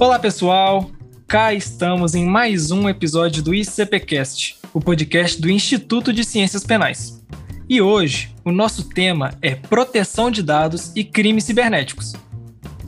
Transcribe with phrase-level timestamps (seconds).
[0.00, 0.92] Olá, pessoal!
[1.26, 7.20] Cá estamos em mais um episódio do ICPcast, o podcast do Instituto de Ciências Penais.
[7.68, 12.12] E hoje, o nosso tema é proteção de dados e crimes cibernéticos.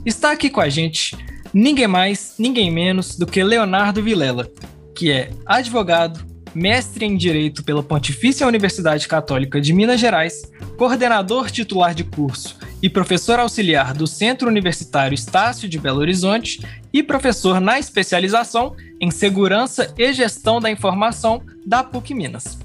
[0.05, 1.17] Está aqui com a gente
[1.53, 4.49] ninguém mais, ninguém menos do que Leonardo Vilela,
[4.95, 6.25] que é advogado,
[6.55, 12.89] mestre em Direito pela Pontifícia Universidade Católica de Minas Gerais, coordenador titular de curso e
[12.89, 19.93] professor auxiliar do Centro Universitário Estácio de Belo Horizonte e professor na especialização em Segurança
[19.97, 22.57] e Gestão da Informação da PUC Minas.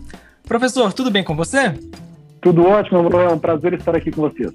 [0.44, 1.74] Professor, tudo bem com você?
[2.40, 3.30] Tudo ótimo, Manuel.
[3.30, 4.52] É um prazer estar aqui com vocês.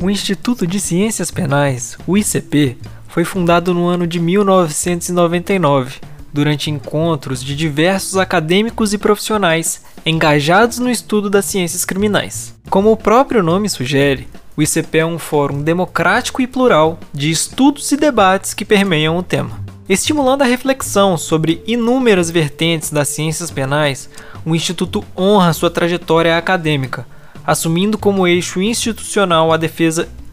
[0.00, 2.76] O Instituto de Ciências Penais, o ICP,
[3.08, 5.98] foi fundado no ano de 1999,
[6.38, 12.54] durante encontros de diversos acadêmicos e profissionais engajados no estudo das ciências criminais.
[12.70, 17.90] Como o próprio nome sugere, o ICP é um fórum democrático e plural de estudos
[17.90, 19.58] e debates que permeiam o tema.
[19.88, 24.08] Estimulando a reflexão sobre inúmeras vertentes das ciências penais,
[24.46, 27.04] o Instituto honra sua trajetória acadêmica,
[27.44, 30.08] assumindo como eixo institucional a defesa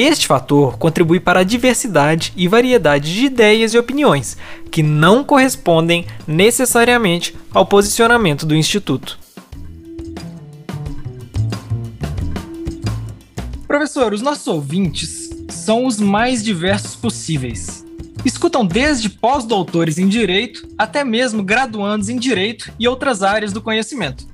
[0.00, 4.36] Este fator contribui para a diversidade e variedade de ideias e opiniões,
[4.70, 9.18] que não correspondem necessariamente ao posicionamento do Instituto.
[13.66, 17.84] Professor, os nossos ouvintes são os mais diversos possíveis.
[18.24, 24.28] Escutam desde pós-doutores em direito até mesmo graduandos em direito e outras áreas do conhecimento.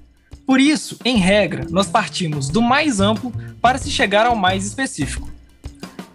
[0.47, 3.33] Por isso, em regra, nós partimos do mais amplo
[3.63, 5.33] para se chegar ao mais específico.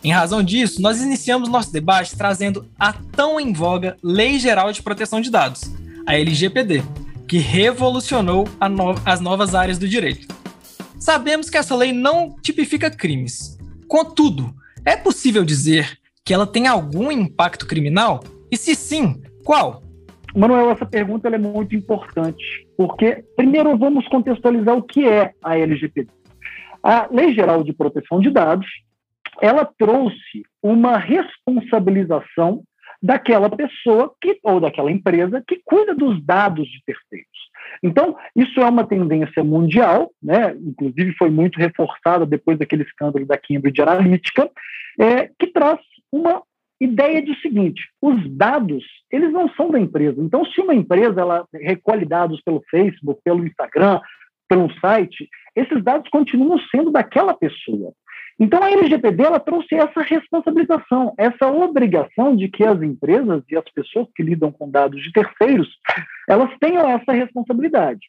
[0.01, 4.81] Em razão disso, nós iniciamos nosso debate trazendo a tão em voga Lei Geral de
[4.81, 5.75] Proteção de Dados,
[6.07, 6.81] a LGPD,
[7.27, 10.27] que revolucionou no as novas áreas do direito.
[10.97, 13.57] Sabemos que essa lei não tipifica crimes.
[13.89, 14.53] Contudo,
[14.85, 18.23] é possível dizer que ela tem algum impacto criminal?
[18.49, 19.83] E se sim, qual?
[20.33, 22.43] Manuel, essa pergunta é muito importante,
[22.77, 26.09] porque primeiro vamos contextualizar o que é a LGPD.
[26.81, 28.67] A Lei Geral de Proteção de Dados
[29.41, 32.63] ela trouxe uma responsabilização
[33.01, 37.29] daquela pessoa que, ou daquela empresa que cuida dos dados de terceiros.
[37.81, 40.55] Então, isso é uma tendência mundial, né?
[40.59, 44.49] inclusive foi muito reforçada depois daquele escândalo da Cambridge Analytica,
[44.99, 45.79] é, que traz
[46.11, 46.43] uma
[46.81, 50.21] ideia de seguinte: os dados eles não são da empresa.
[50.21, 53.99] Então, se uma empresa ela recolhe dados pelo Facebook, pelo Instagram,
[54.47, 57.93] pelo site, esses dados continuam sendo daquela pessoa.
[58.39, 63.69] Então, a LGPD ela trouxe essa responsabilização, essa obrigação de que as empresas e as
[63.71, 65.67] pessoas que lidam com dados de terceiros,
[66.27, 68.07] elas tenham essa responsabilidade.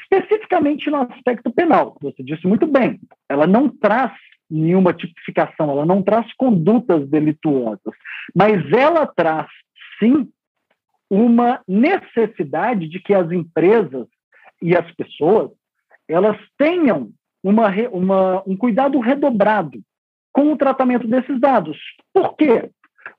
[0.00, 4.12] Especificamente no aspecto penal, você disse muito bem, ela não traz
[4.50, 7.94] nenhuma tipificação, ela não traz condutas delituosas,
[8.34, 9.46] mas ela traz,
[9.98, 10.28] sim,
[11.08, 14.06] uma necessidade de que as empresas
[14.60, 15.50] e as pessoas
[16.08, 17.10] elas tenham
[17.42, 19.80] uma, uma, um cuidado redobrado
[20.32, 21.78] com o tratamento desses dados.
[22.12, 22.70] Por quê?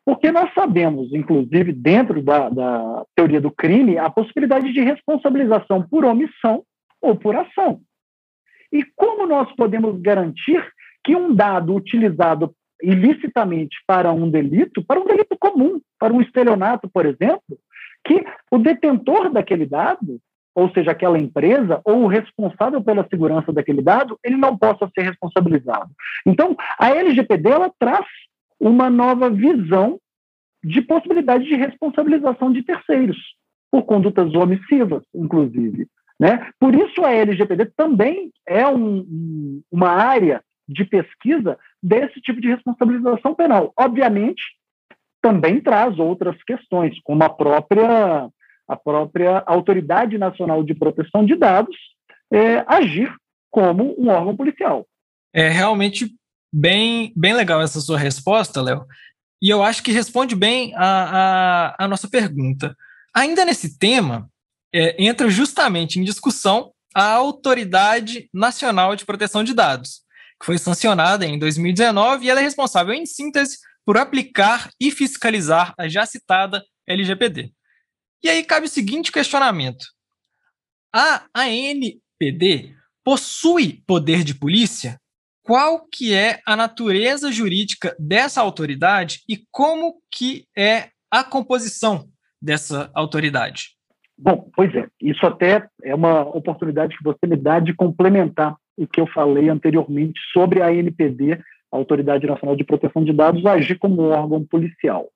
[0.05, 6.03] Porque nós sabemos, inclusive dentro da, da teoria do crime, a possibilidade de responsabilização por
[6.05, 6.63] omissão
[7.01, 7.81] ou por ação.
[8.71, 10.65] E como nós podemos garantir
[11.03, 16.89] que um dado utilizado ilicitamente para um delito, para um delito comum, para um estelionato,
[16.89, 17.57] por exemplo,
[18.05, 20.19] que o detentor daquele dado
[20.55, 25.03] ou seja, aquela empresa ou o responsável pela segurança daquele dado, ele não possa ser
[25.03, 25.89] responsabilizado.
[26.25, 28.05] Então, a LGPD traz
[28.59, 29.99] uma nova visão
[30.63, 33.17] de possibilidade de responsabilização de terceiros
[33.71, 35.87] por condutas omissivas, inclusive.
[36.19, 36.49] Né?
[36.59, 43.35] Por isso, a LGPD também é um, uma área de pesquisa desse tipo de responsabilização
[43.35, 43.73] penal.
[43.77, 44.41] Obviamente,
[45.21, 48.29] também traz outras questões, como a própria
[48.67, 51.75] a própria Autoridade Nacional de Proteção de Dados
[52.31, 53.13] é, agir
[53.51, 54.87] como um órgão policial.
[55.33, 56.15] É realmente
[56.51, 58.85] bem, bem legal essa sua resposta, Léo.
[59.41, 62.75] E eu acho que responde bem a, a, a nossa pergunta.
[63.13, 64.29] Ainda nesse tema,
[64.73, 70.01] é, entra justamente em discussão a Autoridade Nacional de Proteção de Dados,
[70.39, 75.73] que foi sancionada em 2019 e ela é responsável, em síntese, por aplicar e fiscalizar
[75.77, 77.51] a já citada LGPD.
[78.23, 79.85] E aí cabe o seguinte questionamento:
[80.93, 82.73] a ANPD
[83.03, 84.97] possui poder de polícia?
[85.43, 92.07] Qual que é a natureza jurídica dessa autoridade e como que é a composição
[92.41, 93.71] dessa autoridade?
[94.17, 98.87] Bom, pois é, isso até é uma oportunidade que você me dá de complementar o
[98.87, 101.33] que eu falei anteriormente sobre a ANPD,
[101.71, 105.09] a Autoridade Nacional de Proteção de Dados, agir como órgão policial.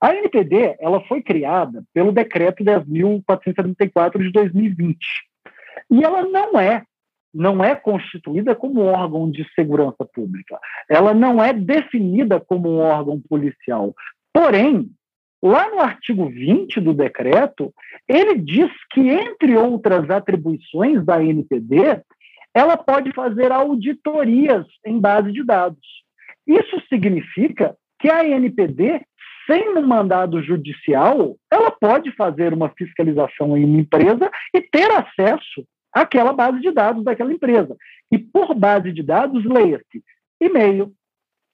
[0.00, 4.98] A ANPD ela foi criada pelo Decreto 10.434 de 2020
[5.90, 6.82] e ela não é
[7.32, 10.56] não é constituída como órgão de segurança pública.
[10.88, 13.92] Ela não é definida como um órgão policial.
[14.32, 14.88] Porém,
[15.42, 17.74] lá no artigo 20 do decreto,
[18.08, 22.02] ele diz que, entre outras atribuições da NPD,
[22.54, 26.04] ela pode fazer auditorias em base de dados.
[26.46, 29.04] Isso significa que a NPD,
[29.46, 35.64] sem um mandado judicial, ela pode fazer uma fiscalização em uma empresa e ter acesso
[35.92, 37.76] àquela base de dados daquela empresa.
[38.10, 40.02] E por base de dados, leia-se
[40.40, 40.92] e-mail,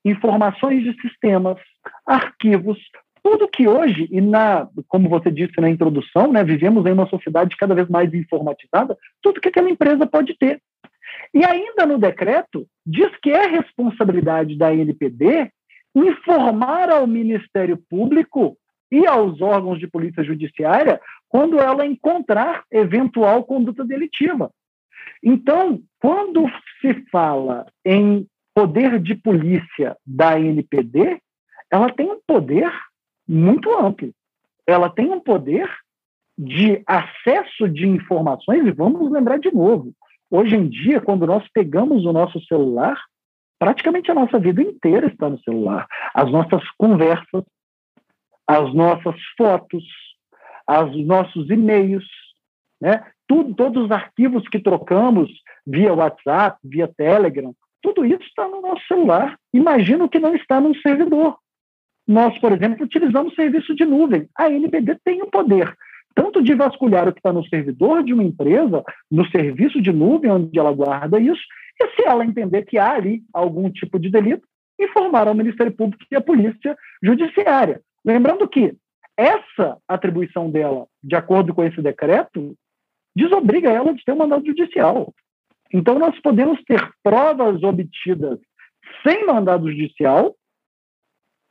[0.04, 1.58] informações de sistemas,
[2.06, 2.78] arquivos,
[3.22, 7.56] tudo que hoje, e na, como você disse na introdução, né, vivemos em uma sociedade
[7.56, 10.60] cada vez mais informatizada, tudo que aquela empresa pode ter.
[11.34, 15.50] E ainda no decreto, diz que é responsabilidade da NPD
[15.94, 18.56] informar ao Ministério Público
[18.90, 24.50] e aos órgãos de polícia judiciária quando ela encontrar eventual conduta delitiva.
[25.22, 26.44] Então, quando
[26.80, 31.20] se fala em poder de polícia da NPD,
[31.70, 32.72] ela tem um poder
[33.28, 34.12] muito amplo.
[34.66, 35.70] Ela tem um poder
[36.36, 39.92] de acesso de informações, e vamos lembrar de novo,
[40.30, 42.96] Hoje em dia, quando nós pegamos o nosso celular,
[43.60, 45.86] praticamente a nossa vida inteira está no celular.
[46.14, 47.44] As nossas conversas,
[48.46, 49.84] as nossas fotos,
[50.66, 52.04] os nossos e-mails,
[52.80, 53.04] né?
[53.28, 55.30] Tudo, todos os arquivos que trocamos
[55.64, 59.38] via WhatsApp, via Telegram, tudo isso está no nosso celular.
[59.52, 61.36] Imagina o que não está num servidor.
[62.08, 64.28] Nós, por exemplo, utilizamos serviço de nuvem.
[64.36, 65.76] A NBD tem o poder
[66.14, 70.30] tanto de vasculhar o que está no servidor de uma empresa, no serviço de nuvem
[70.30, 71.40] onde ela guarda isso,
[71.80, 74.46] e se ela entender que há ali algum tipo de delito,
[74.78, 77.80] informar ao Ministério Público e à Polícia Judiciária.
[78.04, 78.74] Lembrando que
[79.16, 82.56] essa atribuição dela, de acordo com esse decreto,
[83.14, 85.12] desobriga ela de ter um mandado judicial.
[85.72, 88.38] Então, nós podemos ter provas obtidas
[89.06, 90.34] sem mandado judicial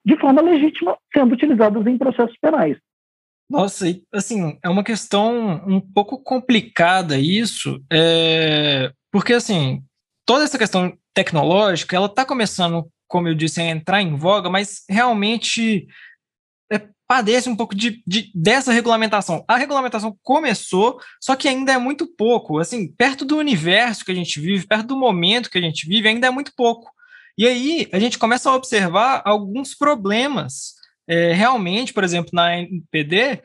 [0.05, 2.77] de forma legítima sendo utilizadas em processos penais.
[3.49, 9.83] Nossa, assim, é uma questão um pouco complicada isso, é, porque, assim,
[10.29, 14.83] toda essa questão tecnológica, ela está começando, como eu disse, a entrar em voga, mas
[14.87, 15.87] realmente
[16.71, 19.43] é, padece um pouco de, de, dessa regulamentação.
[19.47, 24.15] A regulamentação começou, só que ainda é muito pouco, assim, perto do universo que a
[24.15, 26.91] gente vive, perto do momento que a gente vive, ainda é muito pouco.
[27.35, 30.75] E aí a gente começa a observar alguns problemas
[31.07, 33.41] é, realmente, por exemplo, na NPD,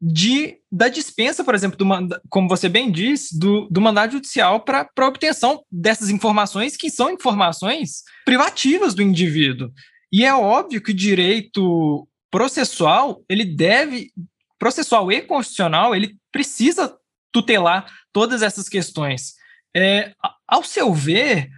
[0.00, 4.88] de, da dispensa, por exemplo, do, como você bem disse, do, do mandado judicial para
[4.98, 9.70] a obtenção dessas informações, que são informações privativas do indivíduo.
[10.12, 14.10] E é óbvio que o direito processual, ele deve,
[14.58, 16.96] processual e constitucional, ele precisa
[17.32, 19.34] tutelar todas essas questões.
[19.76, 20.12] É,
[20.46, 21.48] ao seu ver,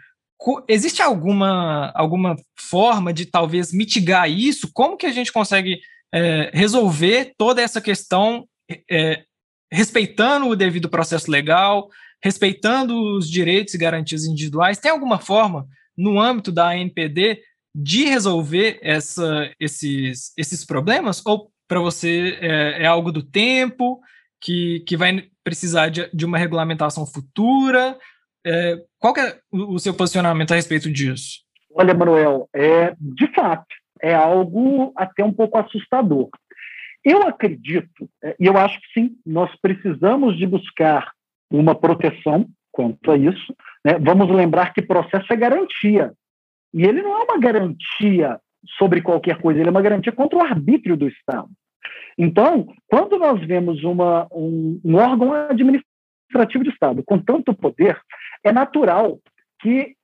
[0.69, 4.71] existe alguma, alguma forma de talvez mitigar isso?
[4.73, 5.81] Como que a gente consegue
[6.13, 8.47] é, resolver toda essa questão
[8.91, 9.25] é,
[9.71, 11.89] respeitando o devido processo legal,
[12.23, 14.79] respeitando os direitos e garantias individuais?
[14.79, 17.41] Tem alguma forma, no âmbito da ANPD,
[17.75, 21.23] de resolver essa, esses, esses problemas?
[21.27, 24.01] Ou para você é, é, algo do tempo,
[24.41, 27.99] que, que vai precisar de, de uma regulamentação futura?
[28.47, 31.41] É, qual é o seu posicionamento a respeito disso?
[31.75, 33.67] Olha, Manuel, é, de fato,
[34.03, 36.29] é algo até um pouco assustador.
[37.05, 41.13] Eu acredito, é, e eu acho que sim, nós precisamos de buscar
[41.51, 43.55] uma proteção quanto a isso.
[43.85, 43.99] Né?
[44.01, 46.13] Vamos lembrar que processo é garantia.
[46.75, 48.39] E ele não é uma garantia
[48.77, 51.49] sobre qualquer coisa, ele é uma garantia contra o arbítrio do Estado.
[52.19, 58.01] Então, quando nós vemos uma, um, um órgão administrativo de Estado com tanto poder,
[58.45, 59.19] é natural
[59.61, 59.95] que,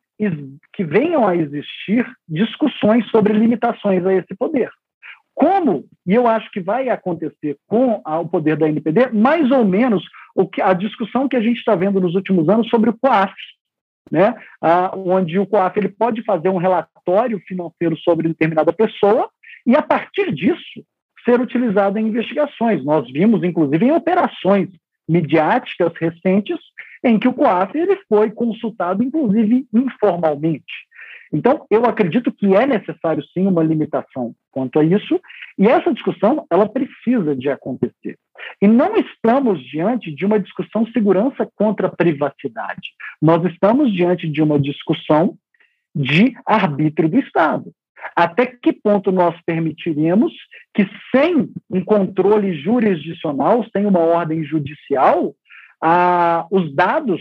[0.73, 4.71] que venham a existir discussões sobre limitações a esse poder.
[5.35, 9.65] Como, e eu acho que vai acontecer com a, o poder da NPD, mais ou
[9.65, 10.05] menos
[10.35, 13.35] o que, a discussão que a gente está vendo nos últimos anos sobre o COAF,
[14.11, 14.35] né?
[14.61, 19.31] Ah, onde o COAF ele pode fazer um relatório financeiro sobre determinada pessoa
[19.67, 20.85] e, a partir disso,
[21.25, 22.85] ser utilizado em investigações.
[22.85, 24.69] Nós vimos, inclusive, em operações
[25.09, 26.59] midiáticas recentes
[27.05, 30.73] em que o COAF ele foi consultado, inclusive, informalmente.
[31.33, 35.19] Então, eu acredito que é necessário, sim, uma limitação quanto a isso,
[35.59, 38.19] e essa discussão, ela precisa de acontecer.
[38.61, 42.91] E não estamos diante de uma discussão segurança contra privacidade.
[43.21, 45.35] Nós estamos diante de uma discussão
[45.95, 47.73] de arbítrio do Estado.
[48.17, 50.33] Até que ponto nós permitiríamos
[50.75, 55.35] que, sem um controle jurisdicional, sem uma ordem judicial,
[55.83, 57.21] a, os dados,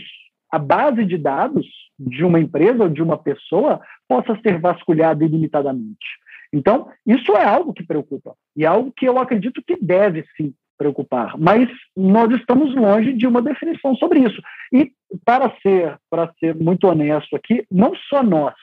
[0.50, 1.66] a base de dados
[1.98, 6.06] de uma empresa ou de uma pessoa possa ser vasculhada ilimitadamente.
[6.52, 10.54] Então, isso é algo que preocupa e é algo que eu acredito que deve sim
[10.78, 14.40] preocupar, mas nós estamos longe de uma definição sobre isso.
[14.72, 14.92] E
[15.24, 18.54] para ser, para ser muito honesto aqui, não só nós,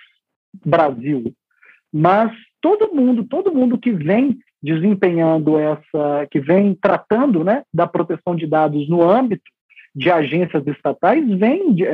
[0.65, 1.33] Brasil,
[1.91, 8.35] mas todo mundo, todo mundo que vem desempenhando essa, que vem tratando, né, da proteção
[8.35, 9.49] de dados no âmbito
[9.95, 11.85] de agências estatais vem é,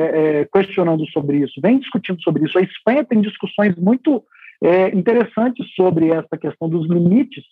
[0.42, 2.58] é, questionando sobre isso, vem discutindo sobre isso.
[2.58, 4.24] A Espanha tem discussões muito
[4.64, 7.44] é, interessantes sobre essa questão dos limites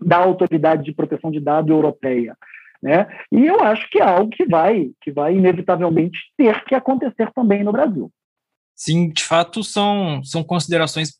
[0.00, 2.36] da autoridade de proteção de dados europeia.
[2.82, 3.06] Né?
[3.32, 7.64] E eu acho que é algo que vai, que vai inevitavelmente ter que acontecer também
[7.64, 8.10] no Brasil.
[8.74, 11.12] Sim, de fato são, são considerações,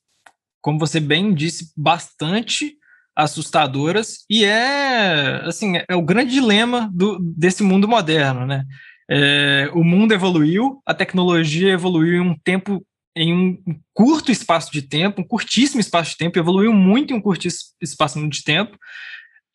[0.61, 2.77] como você bem disse, bastante
[3.17, 8.65] assustadoras e é assim é o grande dilema do, desse mundo moderno, né?
[9.09, 12.85] É, o mundo evoluiu, a tecnologia evoluiu em um tempo
[13.17, 17.21] em um curto espaço de tempo, um curtíssimo espaço de tempo, evoluiu muito em um
[17.21, 18.77] curtíssimo espaço de tempo,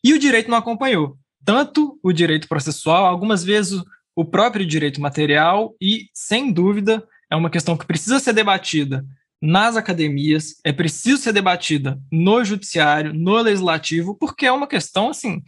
[0.04, 1.18] e o direito não acompanhou.
[1.44, 3.86] Tanto o direito processual, algumas vezes o,
[4.16, 9.04] o próprio direito material, e, sem dúvida, é uma questão que precisa ser debatida
[9.42, 15.42] nas academias, é preciso ser debatida no judiciário, no legislativo, porque é uma questão assim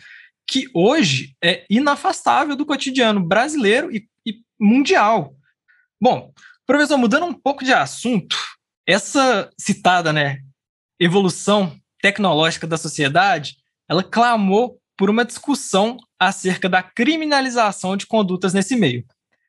[0.48, 5.36] que hoje é inafastável do cotidiano brasileiro e, e mundial.
[6.01, 6.33] Bom,
[6.65, 8.36] professor, mudando um pouco de assunto,
[8.86, 10.39] essa citada, né,
[11.00, 13.57] evolução tecnológica da sociedade,
[13.89, 19.05] ela clamou por uma discussão acerca da criminalização de condutas nesse meio.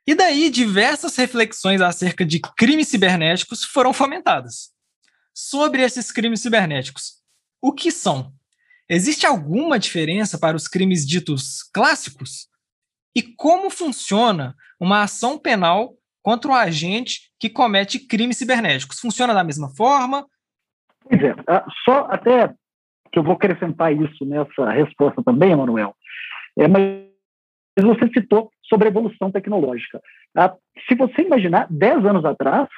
[0.06, 4.72] E daí, diversas reflexões acerca de crimes cibernéticos foram fomentadas.
[5.32, 7.22] Sobre esses crimes cibernéticos,
[7.60, 8.32] o que são?
[8.88, 12.48] Existe alguma diferença para os crimes ditos clássicos?
[13.14, 19.00] E como funciona uma ação penal contra o agente que comete crimes cibernéticos?
[19.00, 20.26] Funciona da mesma forma?
[21.08, 22.52] Pois é, ah, só até
[23.12, 25.94] que eu vou acrescentar isso nessa resposta também, Emanuel,
[26.58, 26.82] é, mas
[27.76, 30.00] você citou sobre a evolução tecnológica.
[30.36, 30.54] Ah,
[30.88, 32.68] se você imaginar, 10 anos atrás,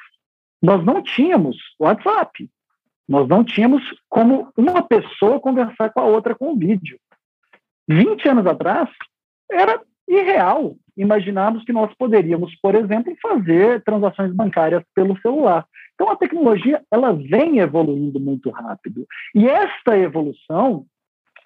[0.63, 2.49] nós não tínhamos WhatsApp.
[3.09, 6.99] Nós não tínhamos como uma pessoa conversar com a outra com vídeo.
[7.87, 8.89] 20 anos atrás,
[9.51, 15.67] era irreal imaginarmos que nós poderíamos, por exemplo, fazer transações bancárias pelo celular.
[15.95, 19.07] Então, a tecnologia ela vem evoluindo muito rápido.
[19.35, 20.87] E esta evolução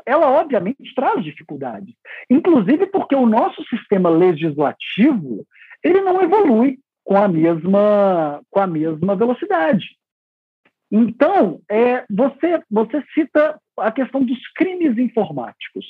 [0.07, 1.95] ela obviamente traz dificuldades,
[2.31, 5.45] inclusive porque o nosso sistema legislativo
[5.83, 9.87] ele não evolui com a mesma com a mesma velocidade.
[10.91, 15.87] Então, é, você você cita a questão dos crimes informáticos.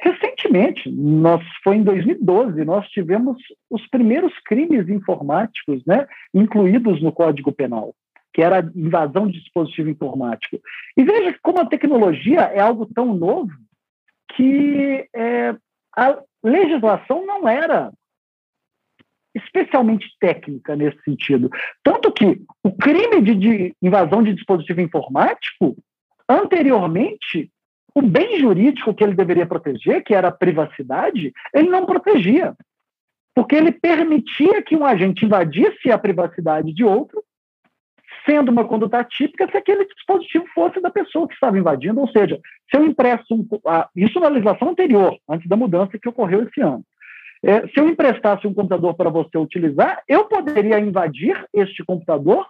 [0.00, 3.36] Recentemente, nós foi em 2012, nós tivemos
[3.70, 7.94] os primeiros crimes informáticos, né, incluídos no Código Penal
[8.32, 10.60] que era invasão de dispositivo informático.
[10.96, 13.52] E veja como a tecnologia é algo tão novo
[14.34, 15.54] que é,
[15.96, 17.92] a legislação não era
[19.34, 21.50] especialmente técnica nesse sentido.
[21.82, 25.76] Tanto que o crime de, de invasão de dispositivo informático,
[26.28, 27.50] anteriormente,
[27.94, 32.54] o bem jurídico que ele deveria proteger, que era a privacidade, ele não protegia.
[33.34, 37.22] Porque ele permitia que um agente invadisse a privacidade de outro
[38.26, 42.40] sendo uma conduta atípica se aquele dispositivo fosse da pessoa que estava invadindo, ou seja,
[42.70, 43.46] se eu empresto um,
[43.96, 46.84] isso na legislação anterior, antes da mudança que ocorreu esse ano.
[47.44, 52.46] É, se eu emprestasse um computador para você utilizar, eu poderia invadir este computador,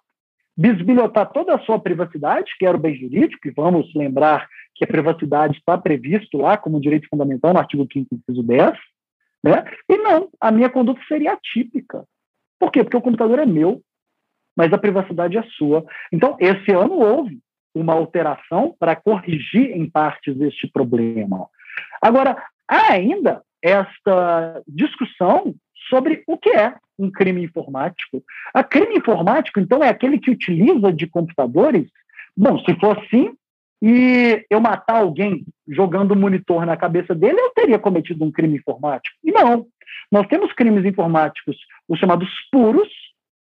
[0.55, 4.89] bisbilhotar toda a sua privacidade, que era o bem jurídico, e vamos lembrar que a
[4.89, 8.79] privacidade está previsto lá como direito fundamental no artigo 5 inciso 10,
[9.43, 9.65] né?
[9.89, 12.05] e não, a minha conduta seria atípica.
[12.59, 12.85] Por quê?
[12.85, 13.81] Porque o computador é meu,
[14.57, 15.85] mas a privacidade é sua.
[16.13, 17.39] Então, esse ano houve
[17.75, 21.47] uma alteração para corrigir em partes este problema.
[22.01, 22.37] Agora,
[22.69, 25.55] há ainda esta discussão
[25.89, 28.23] sobre o que é um crime informático.
[28.53, 31.89] A crime informático, então, é aquele que utiliza de computadores.
[32.37, 33.35] Bom, se for assim,
[33.83, 38.59] e eu matar alguém jogando um monitor na cabeça dele, eu teria cometido um crime
[38.59, 39.17] informático.
[39.25, 39.67] E não.
[40.11, 41.57] Nós temos crimes informáticos,
[41.89, 42.89] os chamados puros,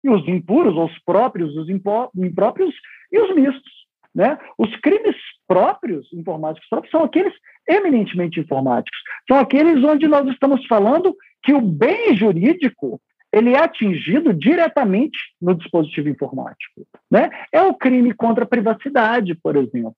[0.02, 2.75] e os impuros, os próprios, os impróprios
[3.11, 3.73] e os mistos.
[4.14, 4.38] Né?
[4.59, 5.16] Os crimes
[5.47, 7.32] próprios, informáticos próprios, são aqueles
[7.68, 8.99] eminentemente informáticos.
[9.28, 13.00] São aqueles onde nós estamos falando que o bem jurídico
[13.32, 16.87] ele é atingido diretamente no dispositivo informático.
[17.11, 17.30] Né?
[17.50, 19.97] É o crime contra a privacidade, por exemplo.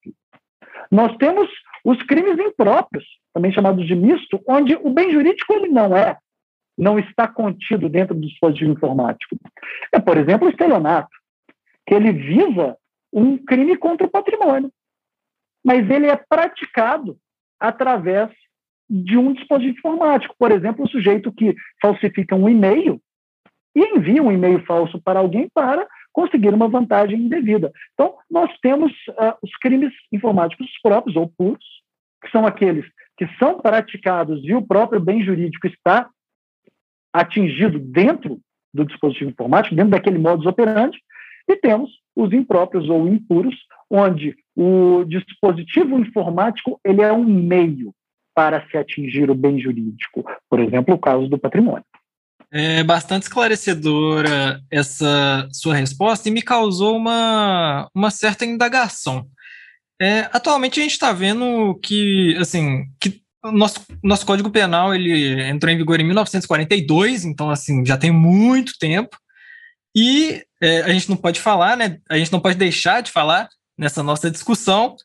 [0.90, 1.48] Nós temos
[1.84, 6.16] os crimes impróprios, também chamados de misto, onde o bem jurídico ele não é,
[6.76, 9.36] não está contido dentro do dispositivo informático.
[9.92, 11.14] É, por exemplo, o estelionato,
[11.86, 12.76] que ele visa
[13.12, 14.70] um crime contra o patrimônio,
[15.64, 17.16] mas ele é praticado
[17.58, 18.30] através
[18.90, 20.34] de um dispositivo informático.
[20.38, 23.00] Por exemplo, o sujeito que falsifica um e-mail
[23.74, 27.72] e envia um e-mail falso para alguém para conseguir uma vantagem indevida.
[27.92, 31.64] Então, nós temos uh, os crimes informáticos próprios ou puros,
[32.22, 36.08] que são aqueles que são praticados e o próprio bem jurídico está
[37.14, 38.40] atingido dentro
[38.74, 40.98] do dispositivo informático, dentro daquele modus operandi,
[41.48, 43.54] e temos os impróprios ou impuros,
[43.88, 47.94] onde o dispositivo informático ele é um meio
[48.34, 51.84] para se atingir o bem jurídico, por exemplo, o caso do patrimônio.
[52.50, 59.26] É bastante esclarecedora essa sua resposta e me causou uma, uma certa indagação.
[60.00, 65.72] É, atualmente a gente está vendo que, assim, que nosso, nosso Código Penal ele entrou
[65.72, 69.16] em vigor em 1942, então, assim, já tem muito tempo.
[69.94, 71.98] E é, a gente não pode falar, né?
[72.08, 74.96] A gente não pode deixar de falar nessa nossa discussão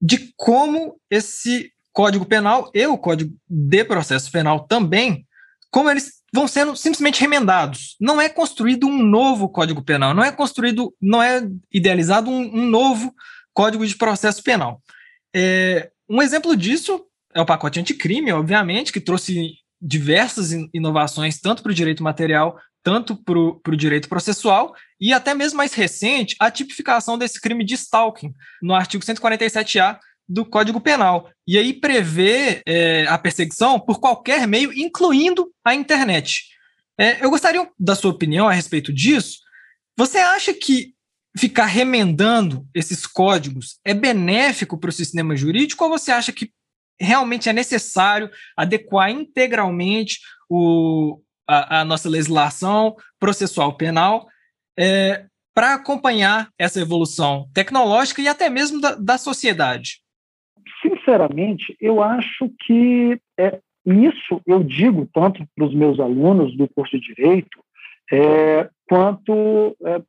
[0.00, 5.26] de como esse Código Penal e o Código de Processo Penal também,
[5.70, 7.96] como eles vão sendo simplesmente remendados.
[8.00, 12.66] Não é construído um novo Código Penal, não é construído, não é idealizado um, um
[12.66, 13.12] novo
[13.52, 14.80] Código de Processo Penal.
[15.34, 21.72] É, um exemplo disso é o pacote anticrime, obviamente, que trouxe diversas inovações, tanto para
[21.72, 27.16] o direito material, tanto para o direito processual, e até mesmo mais recente, a tipificação
[27.16, 31.30] desse crime de stalking, no artigo 147-A do Código Penal.
[31.46, 36.44] E aí prevê é, a perseguição por qualquer meio, incluindo a internet.
[36.98, 39.38] É, eu gostaria da sua opinião a respeito disso.
[39.96, 40.94] Você acha que
[41.36, 46.52] ficar remendando esses códigos é benéfico para o sistema jurídico ou você acha que
[47.00, 54.26] realmente é necessário adequar integralmente o, a, a nossa legislação processual penal
[54.78, 60.00] é, para acompanhar essa evolução tecnológica e até mesmo da, da sociedade?
[60.82, 66.98] sinceramente, eu acho que é, isso eu digo tanto para os meus alunos do curso
[66.98, 67.62] de Direito,
[68.12, 70.02] é, quanto é,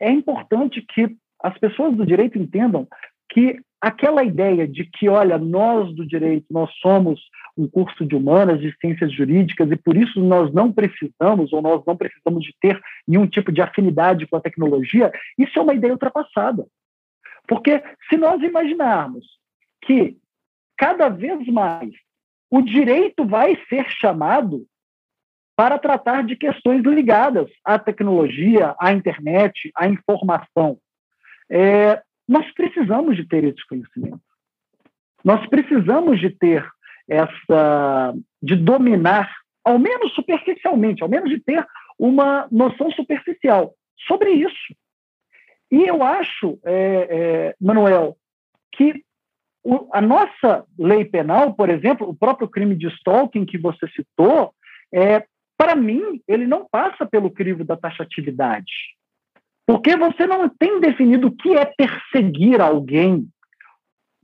[0.00, 2.86] é importante que as pessoas do direito entendam
[3.30, 7.20] que aquela ideia de que, olha, nós do direito, nós somos
[7.56, 11.82] um curso de humanas, de ciências jurídicas, e por isso nós não precisamos, ou nós
[11.86, 15.92] não precisamos de ter nenhum tipo de afinidade com a tecnologia, isso é uma ideia
[15.92, 16.66] ultrapassada.
[17.46, 19.24] Porque se nós imaginarmos
[19.84, 20.16] que
[20.76, 21.90] cada vez mais
[22.50, 24.66] o direito vai ser chamado
[25.56, 30.78] para tratar de questões ligadas à tecnologia, à internet, à informação.
[31.50, 34.20] É, nós precisamos de ter esse conhecimento.
[35.24, 36.68] Nós precisamos de ter
[37.08, 41.66] essa, de dominar, ao menos superficialmente, ao menos de ter
[41.98, 43.74] uma noção superficial
[44.06, 44.74] sobre isso.
[45.70, 46.74] E eu acho, é,
[47.10, 48.16] é, Manuel,
[48.72, 49.02] que
[49.64, 54.54] o, a nossa lei penal, por exemplo, o próprio crime de stalking que você citou,
[54.92, 58.96] é, para mim, ele não passa pelo crivo da taxatividade.
[59.68, 63.28] Porque você não tem definido o que é perseguir alguém,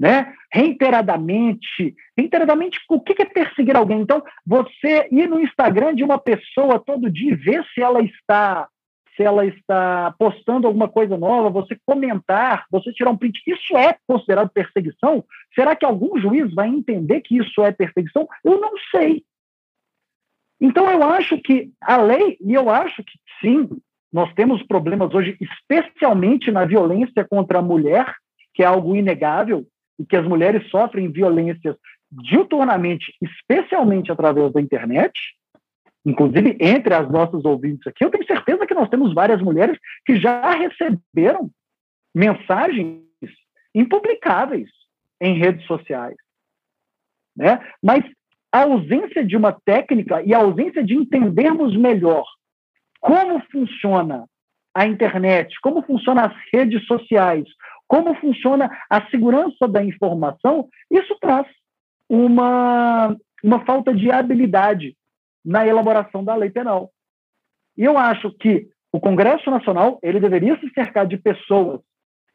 [0.01, 0.33] né?
[0.51, 4.01] Reiteradamente, reiteradamente, o que é perseguir alguém?
[4.01, 8.67] Então, você ir no Instagram de uma pessoa todo dia e ver se ela está
[9.15, 13.97] se ela está postando alguma coisa nova, você comentar, você tirar um print, isso é
[14.09, 15.23] considerado perseguição?
[15.55, 18.27] Será que algum juiz vai entender que isso é perseguição?
[18.43, 19.23] Eu não sei.
[20.61, 23.69] Então, eu acho que a lei, e eu acho que sim,
[24.15, 28.15] nós temos problemas hoje, especialmente na violência contra a mulher,
[28.55, 29.67] que é algo inegável,
[29.99, 31.75] e que as mulheres sofrem violências
[32.13, 35.13] diuturnamente, especialmente através da internet,
[36.07, 40.15] inclusive entre as nossas ouvintes aqui, eu tenho certeza que nós temos várias mulheres que
[40.15, 41.51] já receberam
[42.15, 43.03] mensagens
[43.75, 44.71] impublicáveis
[45.21, 46.17] em redes sociais.
[47.37, 47.59] Né?
[47.83, 48.05] Mas
[48.53, 52.25] a ausência de uma técnica e a ausência de entendermos melhor
[53.05, 54.25] como funciona
[54.75, 57.45] a internet, como funcionam as redes sociais,
[57.87, 61.47] como funciona a segurança da informação, isso traz
[62.09, 64.97] uma, uma falta de habilidade
[65.45, 66.91] na elaboração da lei penal.
[67.77, 71.83] E eu acho que o Congresso Nacional ele deveria se cercar de pessoas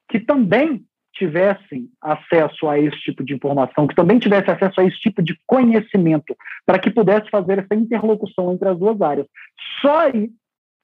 [0.08, 5.00] que também tivessem acesso a esse tipo de informação, que também tivessem acesso a esse
[5.00, 9.26] tipo de conhecimento, para que pudesse fazer essa interlocução entre as duas áreas.
[9.82, 10.30] Só aí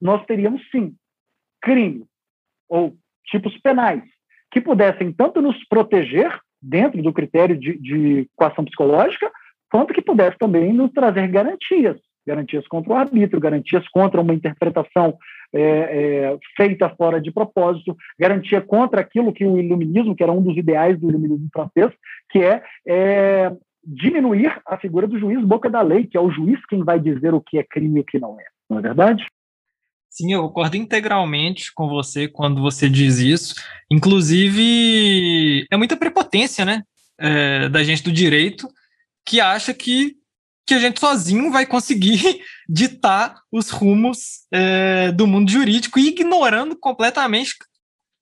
[0.06, 0.96] nós teríamos, sim,
[1.62, 2.06] crime
[2.70, 4.04] ou tipos penais
[4.52, 9.30] que pudessem tanto nos proteger dentro do critério de, de coação psicológica,
[9.70, 15.16] quanto que pudesse também nos trazer garantias garantias contra o arbítrio, garantias contra uma interpretação
[15.54, 20.42] é, é, feita fora de propósito, garantia contra aquilo que o iluminismo, que era um
[20.42, 21.94] dos ideais do iluminismo francês,
[22.32, 26.60] que é, é diminuir a figura do juiz boca da lei, que é o juiz
[26.66, 28.46] quem vai dizer o que é crime e o que não é.
[28.68, 29.24] Não é verdade?
[30.16, 33.54] Sim, eu concordo integralmente com você quando você diz isso.
[33.92, 36.84] Inclusive, é muita prepotência, né,
[37.20, 38.66] é, da gente do direito
[39.26, 40.16] que acha que
[40.68, 47.54] que a gente sozinho vai conseguir ditar os rumos é, do mundo jurídico, ignorando completamente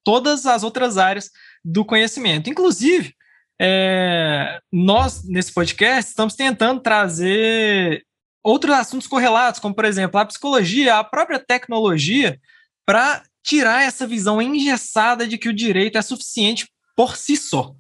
[0.04, 1.30] todas as outras áreas
[1.64, 2.50] do conhecimento.
[2.50, 3.14] Inclusive,
[3.62, 8.04] é, nós, nesse podcast, estamos tentando trazer
[8.44, 12.40] outros assuntos correlatos, como, por exemplo, a psicologia, a própria tecnologia,
[12.86, 17.76] para tirar essa visão engessada de que o direito é suficiente por si só.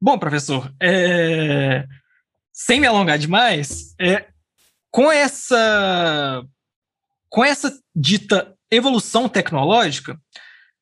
[0.00, 1.86] Bom, professor, é,
[2.52, 4.26] sem me alongar demais, é,
[4.90, 6.44] com essa
[7.28, 10.18] com essa dita evolução tecnológica,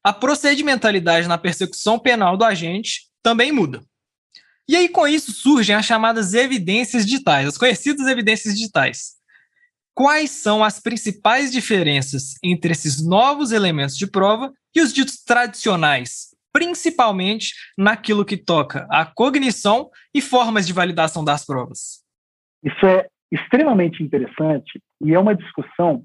[0.02, 3.82] a procedimentalidade na persecução penal do agente também muda.
[4.68, 9.14] E aí, com isso, surgem as chamadas evidências digitais, as conhecidas evidências digitais.
[9.94, 16.34] Quais são as principais diferenças entre esses novos elementos de prova e os ditos tradicionais,
[16.52, 22.02] principalmente naquilo que toca à cognição e formas de validação das provas.
[22.62, 26.04] Isso é extremamente interessante e é uma discussão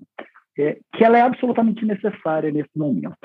[0.58, 3.15] é, que ela é absolutamente necessária nesse momento.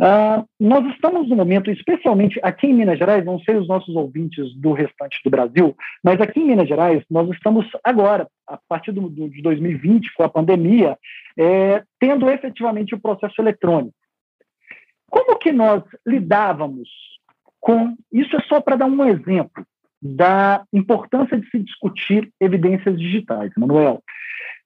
[0.00, 4.54] Uh, nós estamos no momento, especialmente aqui em Minas Gerais, não sei os nossos ouvintes
[4.54, 9.08] do restante do Brasil, mas aqui em Minas Gerais, nós estamos agora, a partir do,
[9.08, 10.96] do de 2020, com a pandemia,
[11.36, 13.94] é, tendo efetivamente o processo eletrônico.
[15.10, 16.88] Como que nós lidávamos
[17.60, 17.96] com.
[18.12, 19.64] Isso é só para dar um exemplo
[20.00, 24.02] da importância de se discutir evidências digitais, Manuel.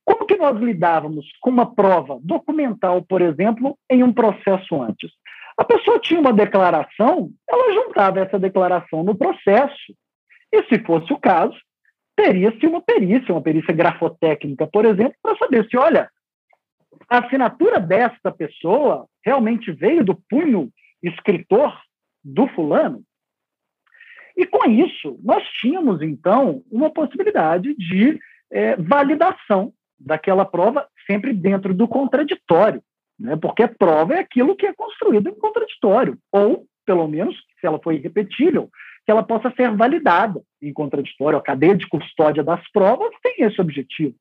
[0.05, 5.11] Como que nós lidávamos com uma prova documental, por exemplo, em um processo antes?
[5.57, 9.95] A pessoa tinha uma declaração, ela juntava essa declaração no processo,
[10.53, 11.57] e se fosse o caso,
[12.17, 16.11] teria-se uma perícia, uma perícia grafotécnica, por exemplo, para saber se, olha,
[17.09, 20.71] a assinatura desta pessoa realmente veio do punho
[21.03, 21.79] escritor
[22.23, 23.03] do fulano?
[24.37, 28.19] E com isso, nós tínhamos, então, uma possibilidade de
[28.51, 32.83] é, validação daquela prova sempre dentro do contraditório,
[33.23, 33.37] né?
[33.37, 37.93] porque prova é aquilo que é construído em contraditório, ou, pelo menos, se ela for
[37.93, 38.69] irrepetível,
[39.05, 41.39] que ela possa ser validada em contraditório.
[41.39, 44.15] A cadeia de custódia das provas tem esse objetivo.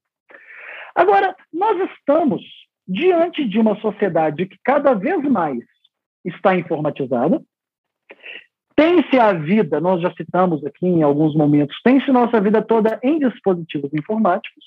[0.95, 2.41] Agora, nós estamos
[2.87, 5.59] diante de uma sociedade que cada vez mais
[6.23, 7.41] está informatizada,
[8.75, 13.19] tem-se a vida, nós já citamos aqui em alguns momentos, tem-se nossa vida toda em
[13.19, 14.63] dispositivos informáticos,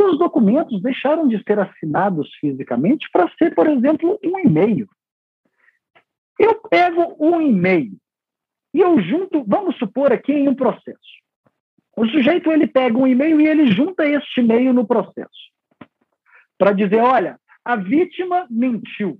[0.00, 4.88] os documentos deixaram de ser assinados fisicamente para ser, por exemplo, um e-mail.
[6.38, 7.96] Eu pego um e-mail
[8.72, 11.18] e eu junto, vamos supor aqui em um processo.
[11.96, 15.50] O sujeito ele pega um e-mail e ele junta este e-mail no processo
[16.56, 19.18] para dizer: olha, a vítima mentiu,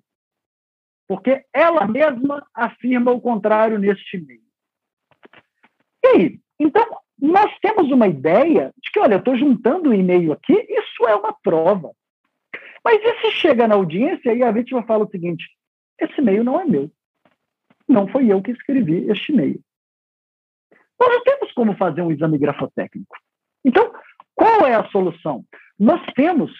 [1.09, 4.43] porque ela mesma afirma o contrário neste e-mail.
[6.05, 6.41] E aí?
[6.59, 6.87] Então,
[7.21, 11.15] nós temos uma ideia de que, olha, eu estou juntando o e-mail aqui, isso é
[11.15, 11.91] uma prova.
[12.85, 15.45] Mas e se chega na audiência e a vítima fala o seguinte:
[16.01, 16.91] esse e-mail não é meu.
[17.89, 19.61] Não foi eu que escrevi este e-mail.
[21.01, 23.17] Nós não temos como fazer um exame grafotécnico.
[23.65, 23.93] Então,
[24.35, 25.45] qual é a solução?
[25.79, 26.53] Nós temos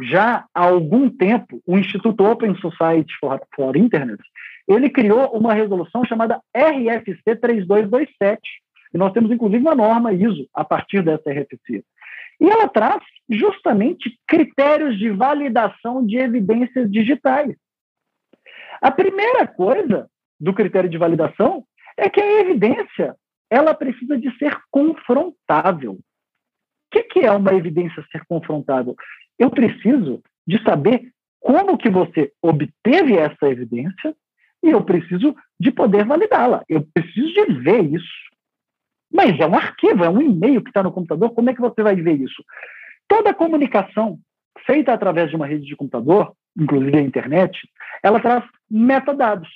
[0.00, 4.22] já há algum tempo, o Instituto Open Society for, for Internet,
[4.66, 8.40] ele criou uma resolução chamada RFC 3227.
[8.92, 11.84] E nós temos, inclusive, uma norma ISO a partir dessa RFC.
[12.40, 17.54] E ela traz justamente critérios de validação de evidências digitais.
[18.80, 20.08] A primeira coisa
[20.40, 21.64] do critério de validação
[21.96, 23.16] é que a evidência
[23.48, 25.92] ela precisa de ser confrontável.
[25.92, 25.98] O
[26.90, 28.96] que, que é uma evidência ser confrontável?
[29.38, 34.14] Eu preciso de saber como que você obteve essa evidência
[34.62, 36.64] e eu preciso de poder validá-la.
[36.68, 38.32] Eu preciso de ver isso.
[39.12, 41.82] Mas é um arquivo, é um e-mail que está no computador, como é que você
[41.82, 42.42] vai ver isso?
[43.06, 44.18] Toda comunicação
[44.64, 47.58] feita através de uma rede de computador, inclusive a internet,
[48.02, 49.48] ela traz metadados.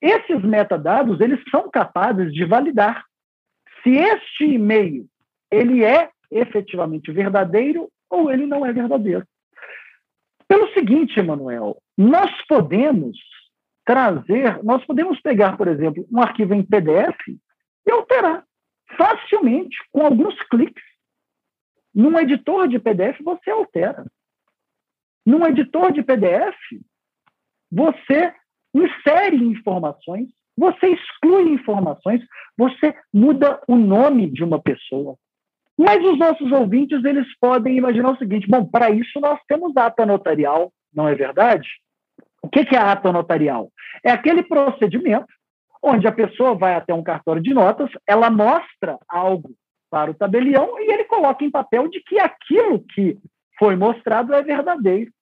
[0.00, 3.04] Esses metadados, eles são capazes de validar
[3.82, 5.06] se este e-mail
[5.50, 9.26] ele é efetivamente verdadeiro ou ele não é verdadeiro.
[10.46, 13.16] Pelo seguinte, Emanuel, nós podemos
[13.84, 17.16] trazer, nós podemos pegar, por exemplo, um arquivo em PDF
[17.86, 18.44] e alterar
[18.96, 20.84] facilmente, com alguns cliques.
[21.94, 24.04] Num editor de PDF, você altera.
[25.24, 26.56] Num editor de PDF,
[27.70, 28.34] você
[28.74, 32.22] insere informações, você exclui informações,
[32.56, 35.16] você muda o nome de uma pessoa.
[35.76, 40.06] Mas os nossos ouvintes, eles podem imaginar o seguinte: bom, para isso nós temos ata
[40.06, 41.68] notarial, não é verdade?
[42.42, 43.72] O que é a ata notarial?
[44.04, 45.26] É aquele procedimento
[45.84, 49.54] onde a pessoa vai até um cartório de notas, ela mostra algo
[49.90, 53.18] para o tabelião e ele coloca em papel de que aquilo que
[53.58, 55.12] foi mostrado é verdadeiro.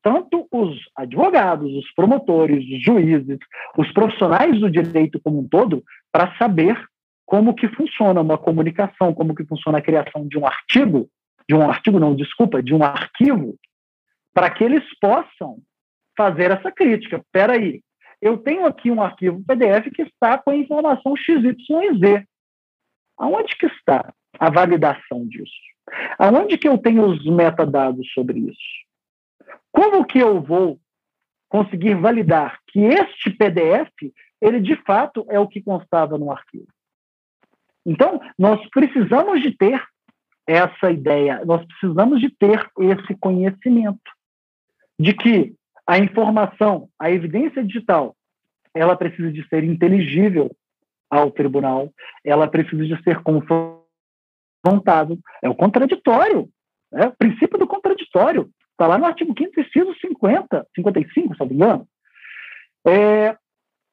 [0.01, 3.37] tanto os advogados, os promotores, os juízes,
[3.77, 6.81] os profissionais do direito como um todo, para saber
[7.29, 11.07] como que funciona uma comunicação, como que funciona a criação de um artigo,
[11.47, 13.55] de um artigo não, desculpa, de um arquivo,
[14.33, 15.59] para que eles possam
[16.17, 17.17] fazer essa crítica.
[17.17, 17.83] Espera aí,
[18.19, 22.25] eu tenho aqui um arquivo PDF que está com a informação XYZ.
[23.15, 25.53] Aonde que está a validação disso?
[26.17, 28.57] Aonde que eu tenho os metadados sobre isso?
[29.71, 30.79] Como que eu vou
[31.47, 33.93] conseguir validar que este PDF,
[34.41, 36.65] ele de fato é o que constava no arquivo?
[37.89, 39.83] Então, nós precisamos de ter
[40.45, 44.11] essa ideia, nós precisamos de ter esse conhecimento
[44.99, 45.55] de que
[45.87, 48.15] a informação, a evidência digital,
[48.75, 50.55] ela precisa de ser inteligível
[51.09, 51.91] ao tribunal,
[52.23, 55.17] ela precisa de ser confrontável.
[55.41, 56.47] É o contraditório,
[56.93, 58.51] é o princípio do contraditório.
[58.71, 61.87] Está lá no artigo 5 inciso 50, 55, se não me engano.
[62.85, 63.35] É,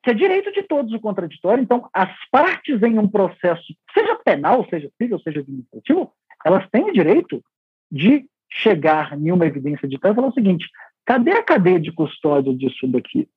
[0.07, 1.65] que é direito de todos o contraditório.
[1.65, 6.13] Então, as partes em um processo, seja penal, seja civil, seja administrativo,
[6.45, 7.43] elas têm o direito
[7.91, 10.65] de chegar em uma evidência de e falar o seguinte:
[11.05, 13.29] cadê a cadeia de custódia disso daqui?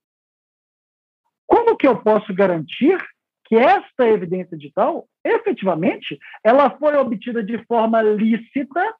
[1.47, 3.03] Como que eu posso garantir
[3.45, 8.95] que esta evidência digital, efetivamente, ela foi obtida de forma lícita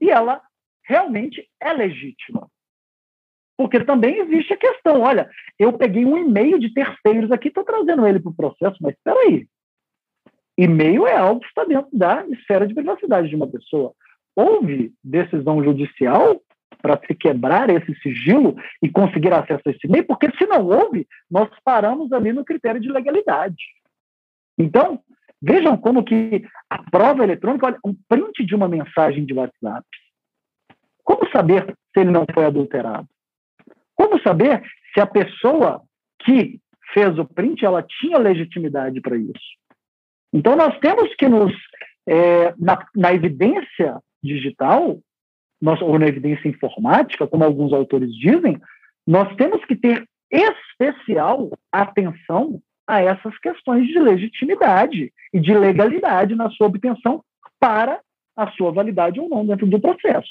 [0.00, 0.40] e ela
[0.84, 2.48] realmente é legítima.
[3.56, 8.06] Porque também existe a questão, olha, eu peguei um e-mail de terceiros aqui, estou trazendo
[8.06, 9.46] ele para o processo, mas espera aí.
[10.56, 13.92] E-mail é algo que está dentro da esfera de privacidade de uma pessoa.
[14.34, 16.40] Houve decisão judicial
[16.80, 21.06] para se quebrar esse sigilo e conseguir acesso a esse e-mail, porque se não houve,
[21.30, 23.62] nós paramos ali no critério de legalidade.
[24.58, 25.00] Então,
[25.40, 29.86] vejam como que a prova eletrônica, olha, um print de uma mensagem de WhatsApp,
[31.04, 33.08] como saber se ele não foi adulterado?
[34.02, 34.60] Como saber
[34.92, 35.80] se a pessoa
[36.24, 36.58] que
[36.92, 39.38] fez o print ela tinha legitimidade para isso?
[40.32, 41.52] Então nós temos que nos
[42.04, 44.98] é, na, na evidência digital
[45.60, 48.60] nós, ou na evidência informática, como alguns autores dizem,
[49.06, 56.50] nós temos que ter especial atenção a essas questões de legitimidade e de legalidade na
[56.50, 57.22] sua obtenção
[57.60, 58.00] para
[58.36, 60.28] a sua validade ou não dentro do processo.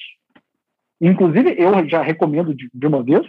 [0.99, 3.25] Inclusive, eu já recomendo de, de uma vez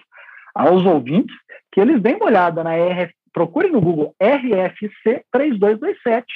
[0.55, 1.35] aos ouvintes
[1.73, 6.27] que eles deem uma olhada na RF, procurem no Google RFC 3227.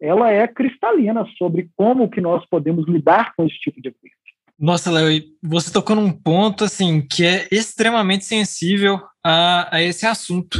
[0.00, 4.18] Ela é cristalina sobre como que nós podemos lidar com esse tipo de evidência.
[4.58, 10.58] Nossa, Léo, você tocou num ponto assim que é extremamente sensível a, a esse assunto.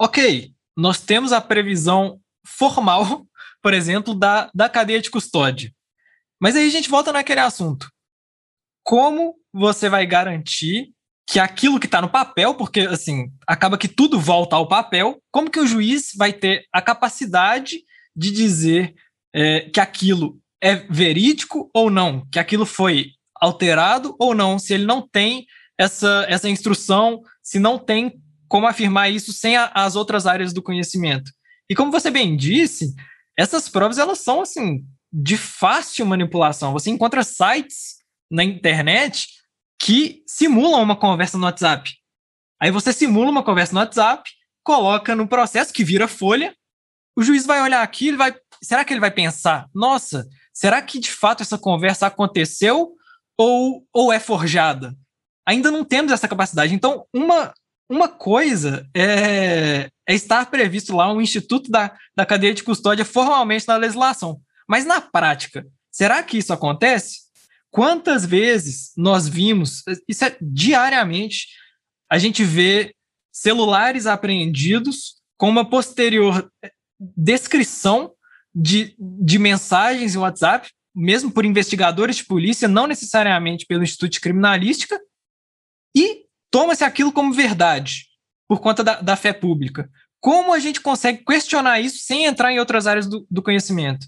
[0.00, 3.24] Ok, nós temos a previsão formal,
[3.62, 5.72] por exemplo, da, da cadeia de custódia.
[6.40, 7.88] Mas aí a gente volta naquele assunto.
[8.84, 10.92] Como você vai garantir
[11.28, 15.50] que aquilo que está no papel, porque assim, acaba que tudo volta ao papel, como
[15.50, 17.80] que o juiz vai ter a capacidade
[18.16, 18.94] de dizer
[19.34, 24.86] é, que aquilo é verídico ou não, que aquilo foi alterado ou não, se ele
[24.86, 28.14] não tem essa, essa instrução, se não tem
[28.48, 31.30] como afirmar isso sem a, as outras áreas do conhecimento.
[31.68, 32.94] E como você bem disse,
[33.36, 36.72] essas provas elas são assim de fácil manipulação.
[36.72, 37.98] Você encontra sites
[38.30, 39.26] na internet
[39.78, 41.92] que simulam uma conversa no WhatsApp.
[42.60, 44.28] Aí você simula uma conversa no WhatsApp,
[44.64, 46.54] coloca no processo que vira folha,
[47.16, 50.98] o juiz vai olhar aqui, ele vai, será que ele vai pensar, nossa, será que
[50.98, 52.92] de fato essa conversa aconteceu
[53.36, 54.94] ou, ou é forjada?
[55.46, 56.74] Ainda não temos essa capacidade.
[56.74, 57.54] Então, uma,
[57.88, 63.66] uma coisa é, é estar previsto lá um instituto da, da cadeia de custódia formalmente
[63.66, 64.40] na legislação.
[64.68, 67.27] Mas na prática, será que isso acontece?
[67.70, 71.46] Quantas vezes nós vimos, isso é diariamente,
[72.10, 72.94] a gente vê
[73.32, 76.50] celulares apreendidos com uma posterior
[77.16, 78.12] descrição
[78.54, 84.20] de, de mensagens em WhatsApp, mesmo por investigadores de polícia, não necessariamente pelo Instituto de
[84.20, 84.98] Criminalística,
[85.96, 88.06] e toma-se aquilo como verdade,
[88.48, 89.88] por conta da, da, fé pública.
[90.20, 94.06] Como a gente consegue questionar isso sem entrar em outras áreas do, do conhecimento?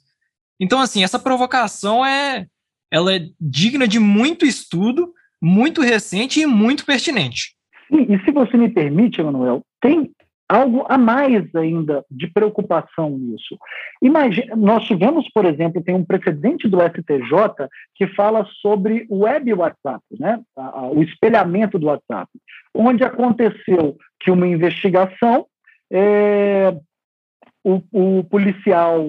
[0.58, 2.46] Então, assim, essa provocação é,
[2.90, 7.54] ela é digna de muito estudo, muito recente e muito pertinente.
[7.88, 10.10] Sim, e se você me permite, Manuel, tem
[10.48, 13.56] algo a mais ainda de preocupação nisso.
[14.02, 19.54] Imagina, nós tivemos, por exemplo, tem um precedente do STJ que fala sobre o web
[19.54, 20.40] WhatsApp, né?
[20.92, 22.28] o espelhamento do WhatsApp,
[22.74, 25.46] onde aconteceu que uma investigação
[25.92, 26.76] é,
[27.64, 29.04] o, o policial,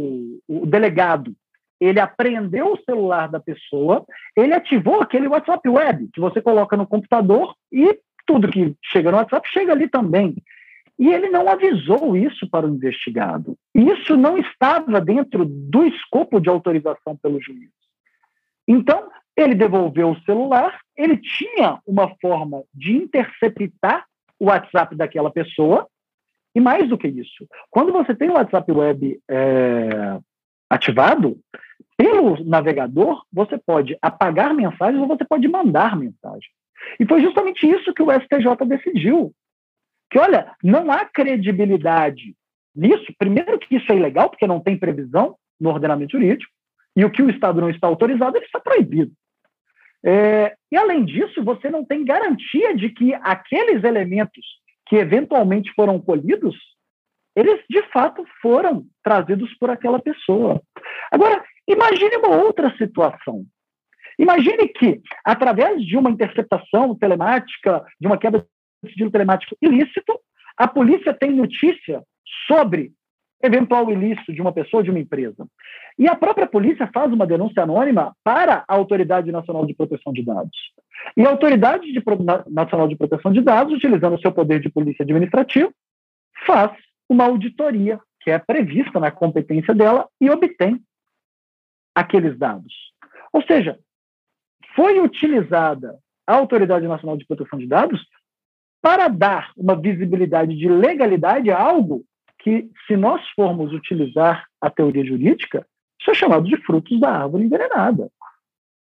[0.48, 1.34] o delegado,
[1.82, 4.06] ele apreendeu o celular da pessoa,
[4.38, 9.18] ele ativou aquele WhatsApp web que você coloca no computador e tudo que chega no
[9.18, 10.36] WhatsApp chega ali também.
[11.00, 13.58] E ele não avisou isso para o investigado.
[13.74, 17.72] Isso não estava dentro do escopo de autorização pelo juiz.
[18.68, 24.06] Então, ele devolveu o celular, ele tinha uma forma de interceptar
[24.40, 25.88] o WhatsApp daquela pessoa,
[26.54, 30.20] e mais do que isso, quando você tem o WhatsApp Web é,
[30.70, 31.38] ativado,
[31.98, 36.52] pelo navegador, você pode apagar mensagens ou você pode mandar mensagens.
[37.00, 39.34] E foi justamente isso que o STJ decidiu.
[40.10, 42.36] Que, olha, não há credibilidade
[42.76, 43.14] nisso.
[43.18, 46.52] Primeiro que isso é ilegal, porque não tem previsão no ordenamento jurídico,
[46.96, 49.12] e o que o Estado não está autorizado, ele está proibido.
[50.04, 54.44] É, e, além disso, você não tem garantia de que aqueles elementos
[54.88, 56.56] que eventualmente foram colhidos,
[57.36, 60.62] eles de fato foram trazidos por aquela pessoa.
[61.12, 63.46] Agora, imagine uma outra situação.
[64.18, 68.46] Imagine que, através de uma interceptação telemática, de uma quebra
[68.84, 70.20] de sigilo telemático ilícito,
[70.58, 72.04] a polícia tem notícia
[72.48, 72.92] sobre
[73.44, 75.48] eventual ilícito de uma pessoa de uma empresa.
[75.98, 80.24] E a própria polícia faz uma denúncia anônima para a Autoridade Nacional de Proteção de
[80.24, 80.58] Dados.
[81.18, 82.18] E a Autoridade de Pro...
[82.48, 85.74] Nacional de Proteção de Dados, utilizando o seu poder de polícia administrativo,
[86.46, 86.72] faz
[87.10, 90.80] uma auditoria que é prevista na competência dela e obtém
[91.96, 92.74] aqueles dados.
[93.34, 93.80] Ou seja,
[94.76, 98.06] foi utilizada a Autoridade Nacional de Proteção de Dados
[98.82, 102.04] para dar uma visibilidade de legalidade a algo
[102.40, 105.66] que, se nós formos utilizar a teoria jurídica,
[106.00, 108.10] isso é chamado de frutos da árvore envenenada.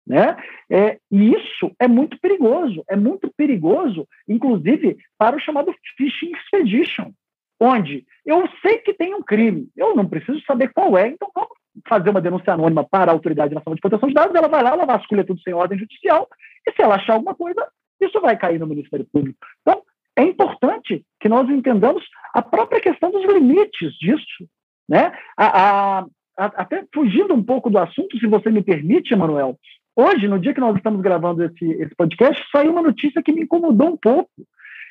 [0.07, 0.35] Né?
[0.69, 7.11] É, e isso é muito perigoso, é muito perigoso, inclusive, para o chamado phishing expedition,
[7.59, 11.60] onde eu sei que tem um crime, eu não preciso saber qual é, então vamos
[11.87, 14.71] fazer uma denúncia anônima para a Autoridade Nacional de Proteção de Dados, ela vai lá,
[14.71, 16.27] ela vasculha tudo sem ordem judicial,
[16.67, 17.67] e se ela achar alguma coisa,
[17.99, 19.37] isso vai cair no Ministério Público.
[19.61, 19.81] Então,
[20.15, 22.03] é importante que nós entendamos
[22.33, 24.47] a própria questão dos limites disso.
[24.87, 25.11] Né?
[25.37, 25.99] A, a,
[26.37, 29.57] a, até fugindo um pouco do assunto, se você me permite, Emanuel,
[29.95, 33.43] hoje, no dia que nós estamos gravando esse, esse podcast, saiu uma notícia que me
[33.43, 34.29] incomodou um pouco.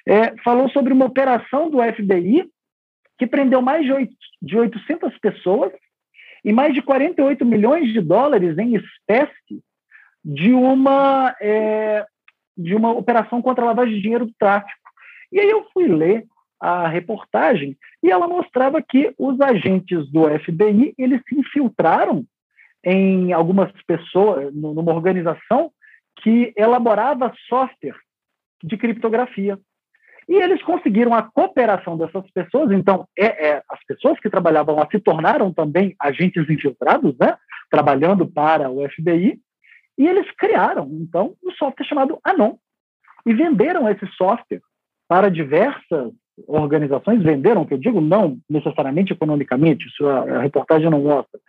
[0.08, 2.48] É, falou sobre uma operação do FBI
[3.18, 5.70] que prendeu mais de, 8, de 800 pessoas
[6.44, 9.62] e mais de 48 milhões de dólares em espécie
[10.24, 12.04] de uma, é,
[12.56, 14.78] de uma operação contra a lavagem de dinheiro do tráfico.
[15.32, 16.26] E aí eu fui ler
[16.60, 22.24] a reportagem e ela mostrava que os agentes do FBI eles se infiltraram
[22.84, 25.70] em algumas pessoas, numa organização
[26.22, 27.96] que elaborava software
[28.62, 29.58] de criptografia.
[30.30, 34.86] E eles conseguiram a cooperação dessas pessoas, então é, é, as pessoas que trabalhavam lá
[34.88, 37.36] se tornaram também agentes infiltrados, né,
[37.68, 39.40] trabalhando para o FBI,
[39.98, 42.54] e eles criaram, então, um software chamado Anon,
[43.26, 44.62] e venderam esse software
[45.08, 46.12] para diversas
[46.46, 51.40] organizações, venderam, que eu digo, não necessariamente economicamente, isso a, a reportagem não mostra,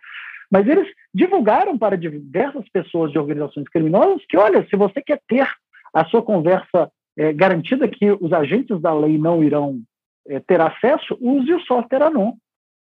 [0.50, 5.48] mas eles divulgaram para diversas pessoas de organizações criminosas que, olha, se você quer ter
[5.94, 9.80] a sua conversa é, garantida que os agentes da lei não irão
[10.26, 12.34] é, ter acesso, use o software Anon.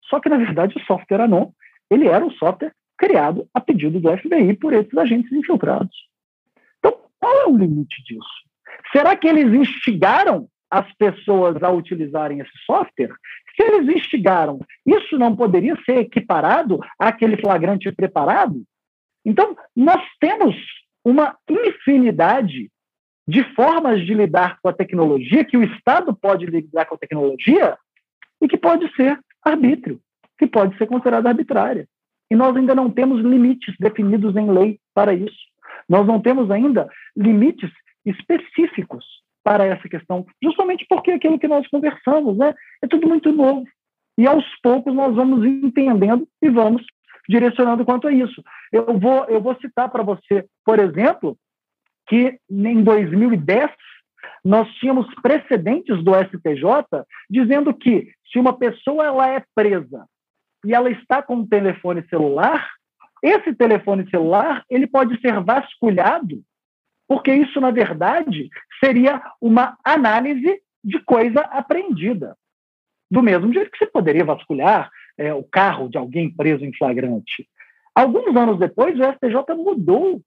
[0.08, 1.50] Só que, na verdade, o software Anon
[1.90, 5.94] ele era um software criado a pedido do FBI por esses agentes infiltrados.
[6.78, 8.42] Então, qual é o limite disso?
[8.92, 13.12] Será que eles instigaram as pessoas a utilizarem esse software?
[13.54, 18.62] Se eles instigaram, isso não poderia ser equiparado àquele flagrante preparado?
[19.24, 20.56] Então, nós temos
[21.04, 22.70] uma infinidade
[23.26, 27.76] de formas de lidar com a tecnologia, que o Estado pode lidar com a tecnologia
[28.40, 30.00] e que pode ser arbítrio,
[30.38, 31.86] que pode ser considerada arbitrária.
[32.30, 35.36] E nós ainda não temos limites definidos em lei para isso.
[35.88, 37.70] Nós não temos ainda limites
[38.04, 39.04] específicos
[39.44, 43.64] para essa questão, justamente porque aquilo que nós conversamos né, é tudo muito novo.
[44.16, 46.82] E aos poucos nós vamos entendendo e vamos
[47.28, 48.42] direcionando quanto a isso.
[48.72, 51.36] Eu vou, eu vou citar para você, por exemplo,
[52.12, 53.70] que em 2010
[54.44, 60.04] nós tínhamos precedentes do STJ dizendo que se uma pessoa ela é presa
[60.62, 62.70] e ela está com um telefone celular,
[63.22, 66.42] esse telefone celular ele pode ser vasculhado,
[67.08, 72.36] porque isso na verdade seria uma análise de coisa apreendida.
[73.10, 77.48] Do mesmo jeito que você poderia vasculhar é, o carro de alguém preso em flagrante.
[77.94, 80.20] Alguns anos depois, o STJ mudou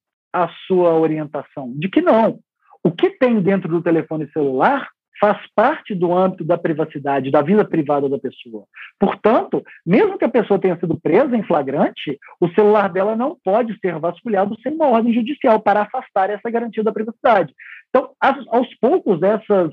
[0.44, 2.40] a sua orientação de que não.
[2.84, 7.64] O que tem dentro do telefone celular faz parte do âmbito da privacidade, da vida
[7.64, 8.66] privada da pessoa.
[9.00, 13.80] Portanto, mesmo que a pessoa tenha sido presa em flagrante, o celular dela não pode
[13.80, 17.54] ser vasculhado sem uma ordem judicial para afastar essa garantia da privacidade.
[17.90, 19.72] Então, aos poucos, essas,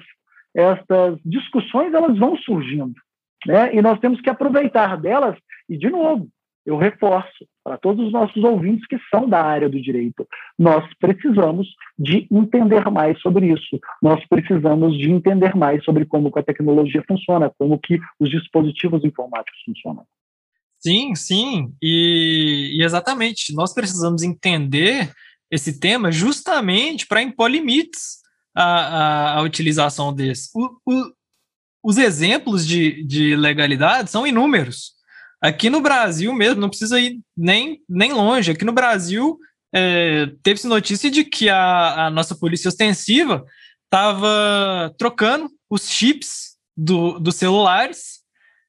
[0.55, 2.95] essas discussões elas vão surgindo.
[3.45, 3.75] Né?
[3.75, 5.37] E nós temos que aproveitar delas,
[5.69, 6.29] e, de novo,
[6.65, 10.27] eu reforço para todos os nossos ouvintes que são da área do direito.
[10.59, 13.81] Nós precisamos de entender mais sobre isso.
[14.01, 19.61] Nós precisamos de entender mais sobre como a tecnologia funciona, como que os dispositivos informáticos
[19.65, 20.05] funcionam.
[20.79, 23.55] Sim, sim, e, e exatamente.
[23.55, 25.13] Nós precisamos entender
[25.51, 28.19] esse tema justamente para impor limites
[28.55, 30.51] à, à, à utilização desse.
[30.55, 31.13] O, o,
[31.85, 34.93] os exemplos de, de legalidade são inúmeros.
[35.43, 38.53] Aqui no Brasil mesmo, não precisa ir nem, nem longe.
[38.53, 39.36] Aqui no Brasil,
[39.74, 43.45] é, teve-se notícia de que a, a nossa polícia ostensiva
[43.84, 48.22] estava trocando os chips do, dos celulares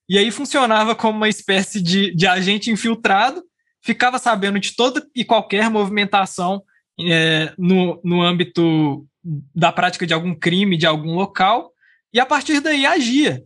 [0.09, 3.43] e aí funcionava como uma espécie de, de agente infiltrado,
[3.82, 6.63] ficava sabendo de toda e qualquer movimentação
[6.99, 9.07] é, no, no âmbito
[9.55, 11.71] da prática de algum crime, de algum local,
[12.13, 13.43] e a partir daí agia.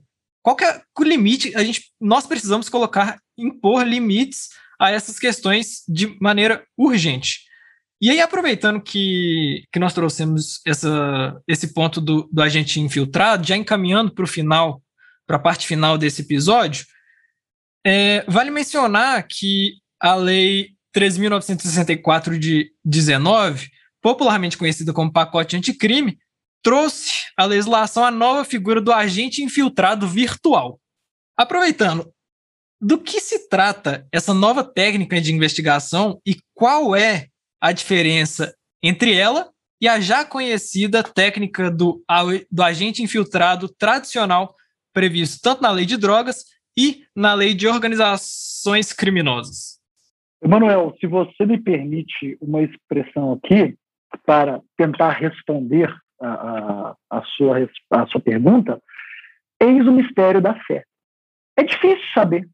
[0.48, 1.54] Qual que é o limite?
[1.58, 4.48] A gente, nós precisamos colocar, impor limites
[4.80, 7.42] a essas questões de maneira urgente.
[8.02, 13.58] E aí, aproveitando que, que nós trouxemos essa, esse ponto do, do agente infiltrado, já
[13.58, 14.82] encaminhando para o final,
[15.26, 16.86] para a parte final desse episódio,
[17.86, 23.70] é, vale mencionar que a Lei 3.964 de 19,
[24.02, 26.18] popularmente conhecida como pacote anticrime,
[26.64, 30.80] trouxe à legislação a nova figura do agente infiltrado virtual.
[31.38, 32.12] Aproveitando,
[32.80, 37.28] do que se trata essa nova técnica de investigação e qual é
[37.62, 39.52] a diferença entre ela
[39.82, 42.04] e a já conhecida técnica do,
[42.52, 44.56] do agente infiltrado tradicional
[44.94, 46.44] previsto tanto na lei de drogas
[46.78, 49.78] e na lei de organizações criminosas?
[50.42, 53.76] Emanuel, se você me permite uma expressão aqui
[54.26, 55.92] para tentar responder
[56.22, 58.82] a, a, sua, a sua pergunta,
[59.60, 60.84] eis o mistério da fé.
[61.58, 62.48] É difícil saber.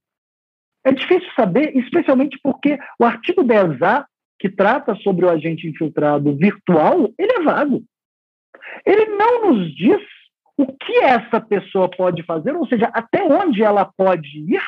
[0.85, 4.05] É difícil saber, especialmente porque o artigo 10A,
[4.37, 7.83] que trata sobre o agente infiltrado virtual, ele é vago.
[8.85, 10.01] Ele não nos diz
[10.57, 14.61] o que essa pessoa pode fazer, ou seja, até onde ela pode ir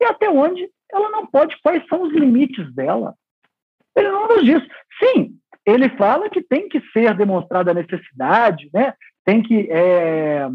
[0.00, 3.14] e até onde ela não pode, quais são os limites dela.
[3.96, 4.62] Ele não nos diz.
[5.02, 8.94] Sim, ele fala que tem que ser demonstrada a necessidade, né?
[9.24, 10.48] tem que é,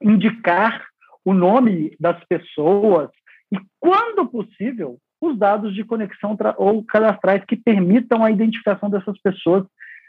[0.00, 0.84] indicar
[1.24, 3.08] o nome das pessoas
[3.52, 9.64] e, quando possível, os dados de conexão ou cadastrais que permitam a identificação dessas pessoas.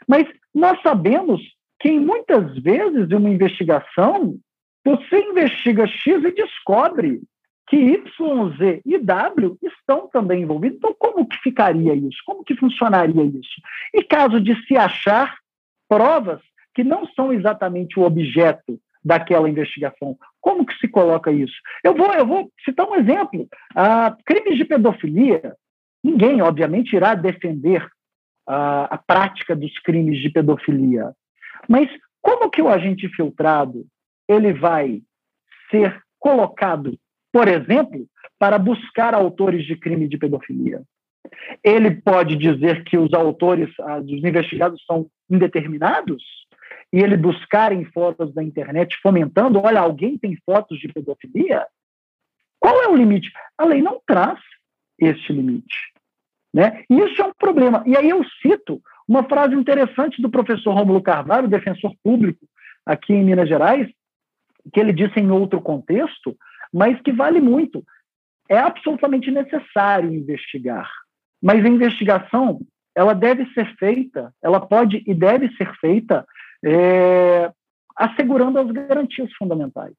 [0.08, 1.40] Mas nós sabemos
[1.78, 4.36] que, muitas vezes, em uma investigação,
[4.84, 7.22] você investiga X e descobre
[7.66, 10.78] que Y, Z e W estão também envolvidos.
[10.78, 12.18] Então, como que ficaria isso?
[12.26, 13.60] Como que funcionaria isso?
[13.92, 15.36] E caso de se achar
[15.88, 16.40] provas
[16.74, 21.54] que não são exatamente o objeto daquela investigação, como que se coloca isso?
[21.82, 23.46] Eu vou, eu vou citar um exemplo.
[23.74, 25.54] Ah, crimes de pedofilia,
[26.02, 27.86] ninguém, obviamente, irá defender
[28.46, 31.12] ah, a prática dos crimes de pedofilia.
[31.68, 31.88] Mas
[32.20, 33.86] como que o agente filtrado
[34.28, 35.02] ele vai
[35.70, 36.98] ser colocado
[37.34, 38.06] por exemplo,
[38.38, 40.82] para buscar autores de crime de pedofilia.
[41.64, 46.22] Ele pode dizer que os autores, ah, os investigados são indeterminados,
[46.92, 51.66] e ele buscar em fotos da internet fomentando, olha, alguém tem fotos de pedofilia?
[52.60, 53.32] Qual é o limite?
[53.58, 54.38] A lei não traz
[54.96, 55.92] este limite.
[56.54, 56.84] Né?
[56.88, 57.82] E isso é um problema.
[57.84, 62.46] E aí eu cito uma frase interessante do professor Rômulo Carvalho, defensor público
[62.86, 63.88] aqui em Minas Gerais,
[64.72, 66.36] que ele disse em outro contexto,
[66.74, 67.84] mas que vale muito.
[68.48, 70.90] É absolutamente necessário investigar,
[71.40, 72.60] mas a investigação
[72.96, 76.26] ela deve ser feita, ela pode e deve ser feita
[76.64, 77.50] é,
[77.96, 79.94] assegurando as garantias fundamentais,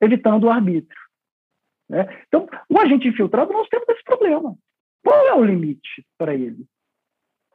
[0.00, 1.00] evitando o arbítrio.
[1.88, 2.06] Né?
[2.26, 4.56] Então, o agente infiltrado, nós temos esse problema.
[5.04, 6.64] Qual é o limite para ele?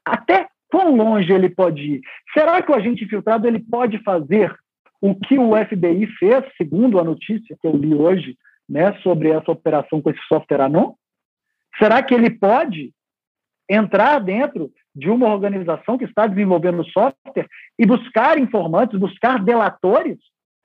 [0.05, 2.01] Até quão longe ele pode ir?
[2.34, 4.55] Será que o agente infiltrado ele pode fazer
[5.01, 8.37] o que o FBI fez, segundo a notícia que eu li hoje,
[8.67, 10.93] né, sobre essa operação com esse software Anon?
[11.77, 12.91] Será que ele pode
[13.69, 20.17] entrar dentro de uma organização que está desenvolvendo software e buscar informantes, buscar delatores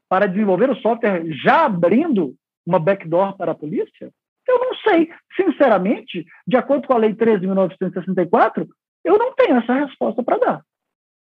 [0.08, 4.10] para desenvolver o software já abrindo uma backdoor para a polícia?
[4.48, 5.10] Eu não sei.
[5.36, 8.66] Sinceramente, de acordo com a Lei 13.964,
[9.04, 10.62] eu não tenho essa resposta para dar.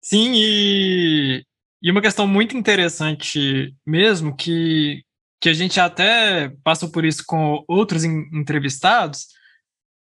[0.01, 1.43] Sim, e
[1.82, 5.03] e uma questão muito interessante mesmo, que,
[5.39, 9.28] que a gente até passou por isso com outros entrevistados,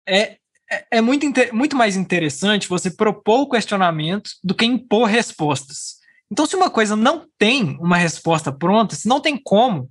[0.07, 0.37] é,
[0.71, 5.95] é, é muito, muito mais interessante você propor o questionamento do que impor respostas.
[6.31, 9.89] Então, se uma coisa não tem uma resposta pronta, se não tem como,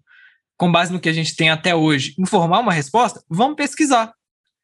[0.57, 4.13] com base no que a gente tem até hoje, informar uma resposta, vamos pesquisar.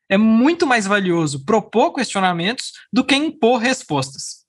[0.08, 4.39] É muito mais valioso propor questionamentos do que impor respostas.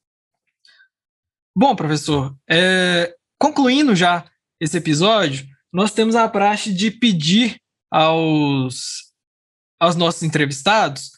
[1.55, 4.25] Bom, professor, é, concluindo já
[4.59, 7.59] esse episódio, nós temos a praxe de pedir
[7.91, 9.11] aos,
[9.77, 11.11] aos nossos entrevistados,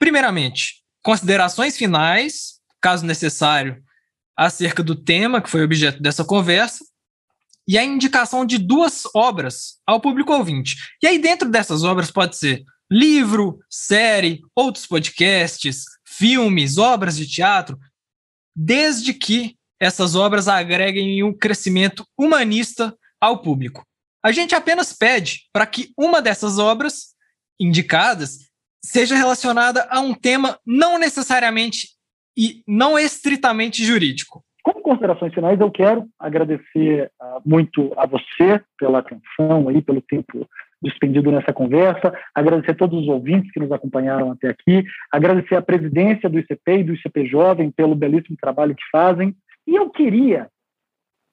[0.00, 3.80] primeiramente, considerações finais, caso necessário,
[4.36, 6.84] acerca do tema que foi objeto dessa conversa,
[7.68, 10.76] e a indicação de duas obras ao público ouvinte.
[11.02, 17.78] E aí, dentro dessas obras, pode ser livro, série, outros podcasts, filmes, obras de teatro,
[18.56, 23.84] desde que essas obras agreguem um crescimento humanista ao público.
[24.24, 27.14] A gente apenas pede para que uma dessas obras
[27.60, 28.46] indicadas
[28.82, 31.88] seja relacionada a um tema não necessariamente
[32.36, 34.42] e não estritamente jurídico.
[34.62, 40.48] Como considerações finais, eu quero agradecer uh, muito a você pela atenção aí, pelo tempo
[40.82, 45.62] despendido nessa conversa, agradecer a todos os ouvintes que nos acompanharam até aqui, agradecer a
[45.62, 49.34] presidência do ICP e do ICP Jovem pelo belíssimo trabalho que fazem.
[49.66, 50.48] E eu queria,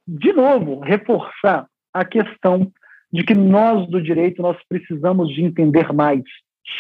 [0.07, 2.71] de novo, reforçar a questão
[3.11, 6.23] de que nós do direito nós precisamos de entender mais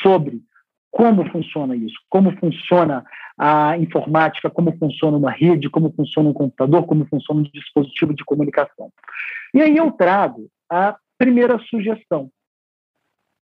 [0.01, 0.41] sobre
[0.89, 3.03] como funciona isso, como funciona
[3.37, 8.23] a informática, como funciona uma rede, como funciona um computador, como funciona um dispositivo de
[8.23, 8.91] comunicação.
[9.53, 12.29] E aí eu trago a primeira sugestão,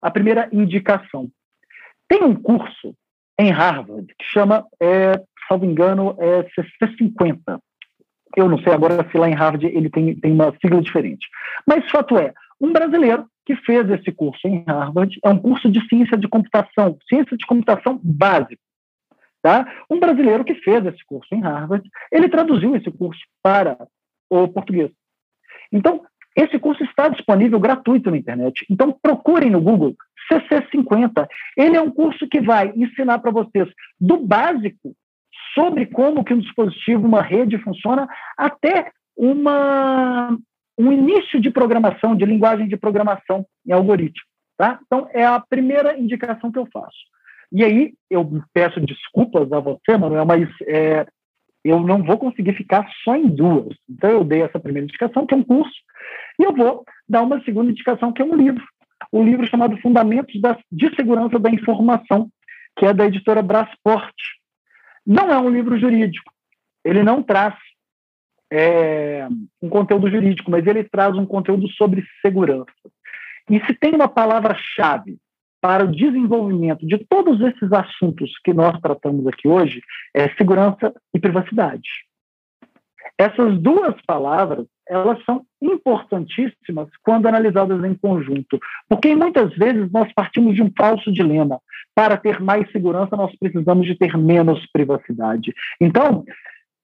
[0.02, 1.30] a primeira indicação.
[2.08, 2.96] Tem um curso
[3.40, 7.60] em Harvard que chama, é, salvo engano, é CC50.
[8.36, 11.28] Eu não sei agora se lá em Harvard ele tem, tem uma sigla diferente.
[11.66, 15.86] Mas fato é, um brasileiro que fez esse curso em Harvard é um curso de
[15.88, 18.62] ciência de computação, ciência de computação básico.
[19.42, 19.72] Tá?
[19.90, 23.78] Um brasileiro que fez esse curso em Harvard, ele traduziu esse curso para
[24.30, 24.92] o português.
[25.72, 26.04] Então,
[26.36, 28.66] esse curso está disponível gratuito na internet.
[28.70, 29.96] Então, procurem no Google
[30.32, 31.28] CC50.
[31.56, 33.70] Ele é um curso que vai ensinar para vocês
[34.00, 34.96] do básico
[35.54, 38.08] sobre como que um dispositivo, uma rede funciona,
[38.38, 40.38] até uma,
[40.78, 44.26] um início de programação, de linguagem de programação em algoritmo.
[44.58, 44.80] Tá?
[44.86, 46.98] Então, é a primeira indicação que eu faço.
[47.52, 51.06] E aí, eu peço desculpas a você, Manuel, mas é,
[51.64, 53.76] eu não vou conseguir ficar só em duas.
[53.90, 55.74] Então, eu dei essa primeira indicação, que é um curso,
[56.40, 58.64] e eu vou dar uma segunda indicação, que é um livro.
[59.12, 62.30] Um livro chamado Fundamentos da, de Segurança da Informação,
[62.78, 64.16] que é da editora Brasport.
[65.06, 66.32] Não é um livro jurídico.
[66.84, 67.56] Ele não traz
[68.52, 69.28] é,
[69.62, 72.72] um conteúdo jurídico, mas ele traz um conteúdo sobre segurança.
[73.50, 75.18] E se tem uma palavra-chave
[75.62, 79.82] para o desenvolvimento de todos esses assuntos que nós tratamos aqui hoje,
[80.14, 81.90] é segurança e privacidade.
[83.18, 90.56] Essas duas palavras, elas são importantíssimas quando analisadas em conjunto, porque muitas vezes nós partimos
[90.56, 91.60] de um falso dilema.
[91.94, 95.54] Para ter mais segurança, nós precisamos de ter menos privacidade.
[95.80, 96.24] Então,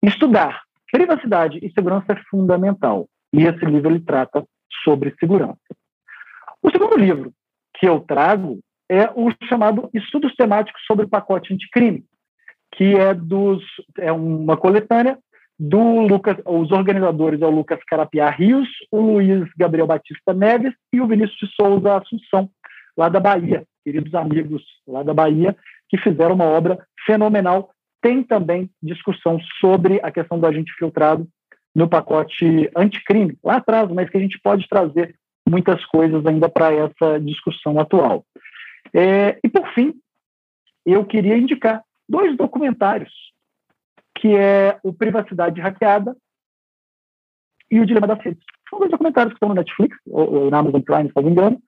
[0.01, 3.07] estudar privacidade e segurança é fundamental.
[3.33, 4.45] E esse livro ele trata
[4.83, 5.59] sobre segurança.
[6.61, 7.33] O segundo livro
[7.77, 12.03] que eu trago é o chamado Estudos Temáticos sobre o Pacote Anticrime,
[12.73, 13.63] que é, dos,
[13.97, 15.17] é uma coletânea
[15.63, 20.99] do Lucas, os organizadores é o Lucas Carapiá Rios, o Luiz Gabriel Batista Neves e
[20.99, 22.49] o Vinícius de Souza Assunção,
[22.97, 25.55] lá da Bahia, queridos amigos lá da Bahia,
[25.87, 27.69] que fizeram uma obra fenomenal.
[28.01, 31.27] Tem também discussão sobre a questão do agente filtrado
[31.75, 35.13] no pacote anticrime, lá atrás, mas que a gente pode trazer
[35.47, 38.25] muitas coisas ainda para essa discussão atual.
[38.91, 39.93] É, e, por fim,
[40.83, 43.13] eu queria indicar dois documentários,
[44.21, 46.15] que é o Privacidade Hackeada
[47.71, 48.43] e o Dilema das Redes.
[48.69, 51.31] São dois documentários que estão no Netflix, ou, ou na Amazon Prime, se não me
[51.31, 51.61] engano,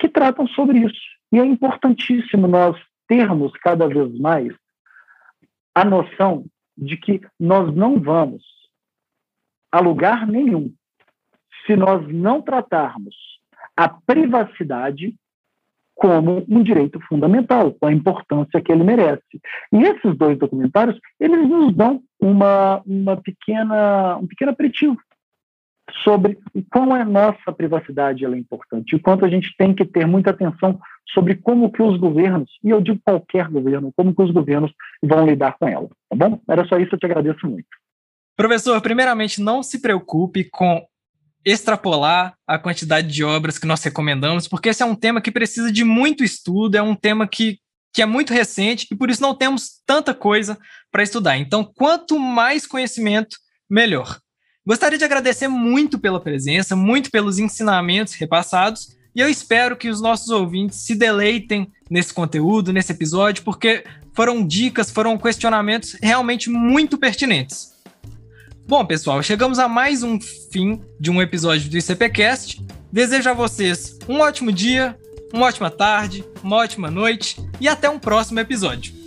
[0.00, 1.00] que tratam sobre isso.
[1.30, 2.76] E é importantíssimo nós
[3.06, 4.52] termos cada vez mais
[5.74, 6.44] a noção
[6.76, 8.42] de que nós não vamos
[9.70, 10.74] a lugar nenhum
[11.64, 13.14] se nós não tratarmos
[13.76, 15.14] a privacidade
[16.02, 19.40] como um direito fundamental, com a importância que ele merece.
[19.72, 24.98] E esses dois documentários, eles nos dão uma, uma pequena, um pequeno aperitivo
[26.02, 26.40] sobre
[26.72, 30.04] como é a nossa privacidade ela é importante, e quanto a gente tem que ter
[30.04, 34.30] muita atenção sobre como que os governos, e eu digo qualquer governo, como que os
[34.32, 36.40] governos vão lidar com ela, tá bom?
[36.48, 37.68] Era só isso, eu te agradeço muito.
[38.36, 40.84] Professor, primeiramente, não se preocupe com
[41.44, 45.72] extrapolar a quantidade de obras que nós recomendamos, porque esse é um tema que precisa
[45.72, 47.58] de muito estudo, é um tema que,
[47.92, 50.58] que é muito recente e por isso não temos tanta coisa
[50.90, 51.36] para estudar.
[51.36, 53.36] Então, quanto mais conhecimento,
[53.68, 54.18] melhor.
[54.64, 60.00] Gostaria de agradecer muito pela presença, muito pelos ensinamentos repassados, e eu espero que os
[60.00, 63.84] nossos ouvintes se deleitem nesse conteúdo, nesse episódio, porque
[64.14, 67.71] foram dicas, foram questionamentos realmente muito pertinentes.
[68.66, 72.64] Bom, pessoal, chegamos a mais um fim de um episódio do ICPcast.
[72.92, 74.96] Desejo a vocês um ótimo dia,
[75.32, 79.01] uma ótima tarde, uma ótima noite e até um próximo episódio.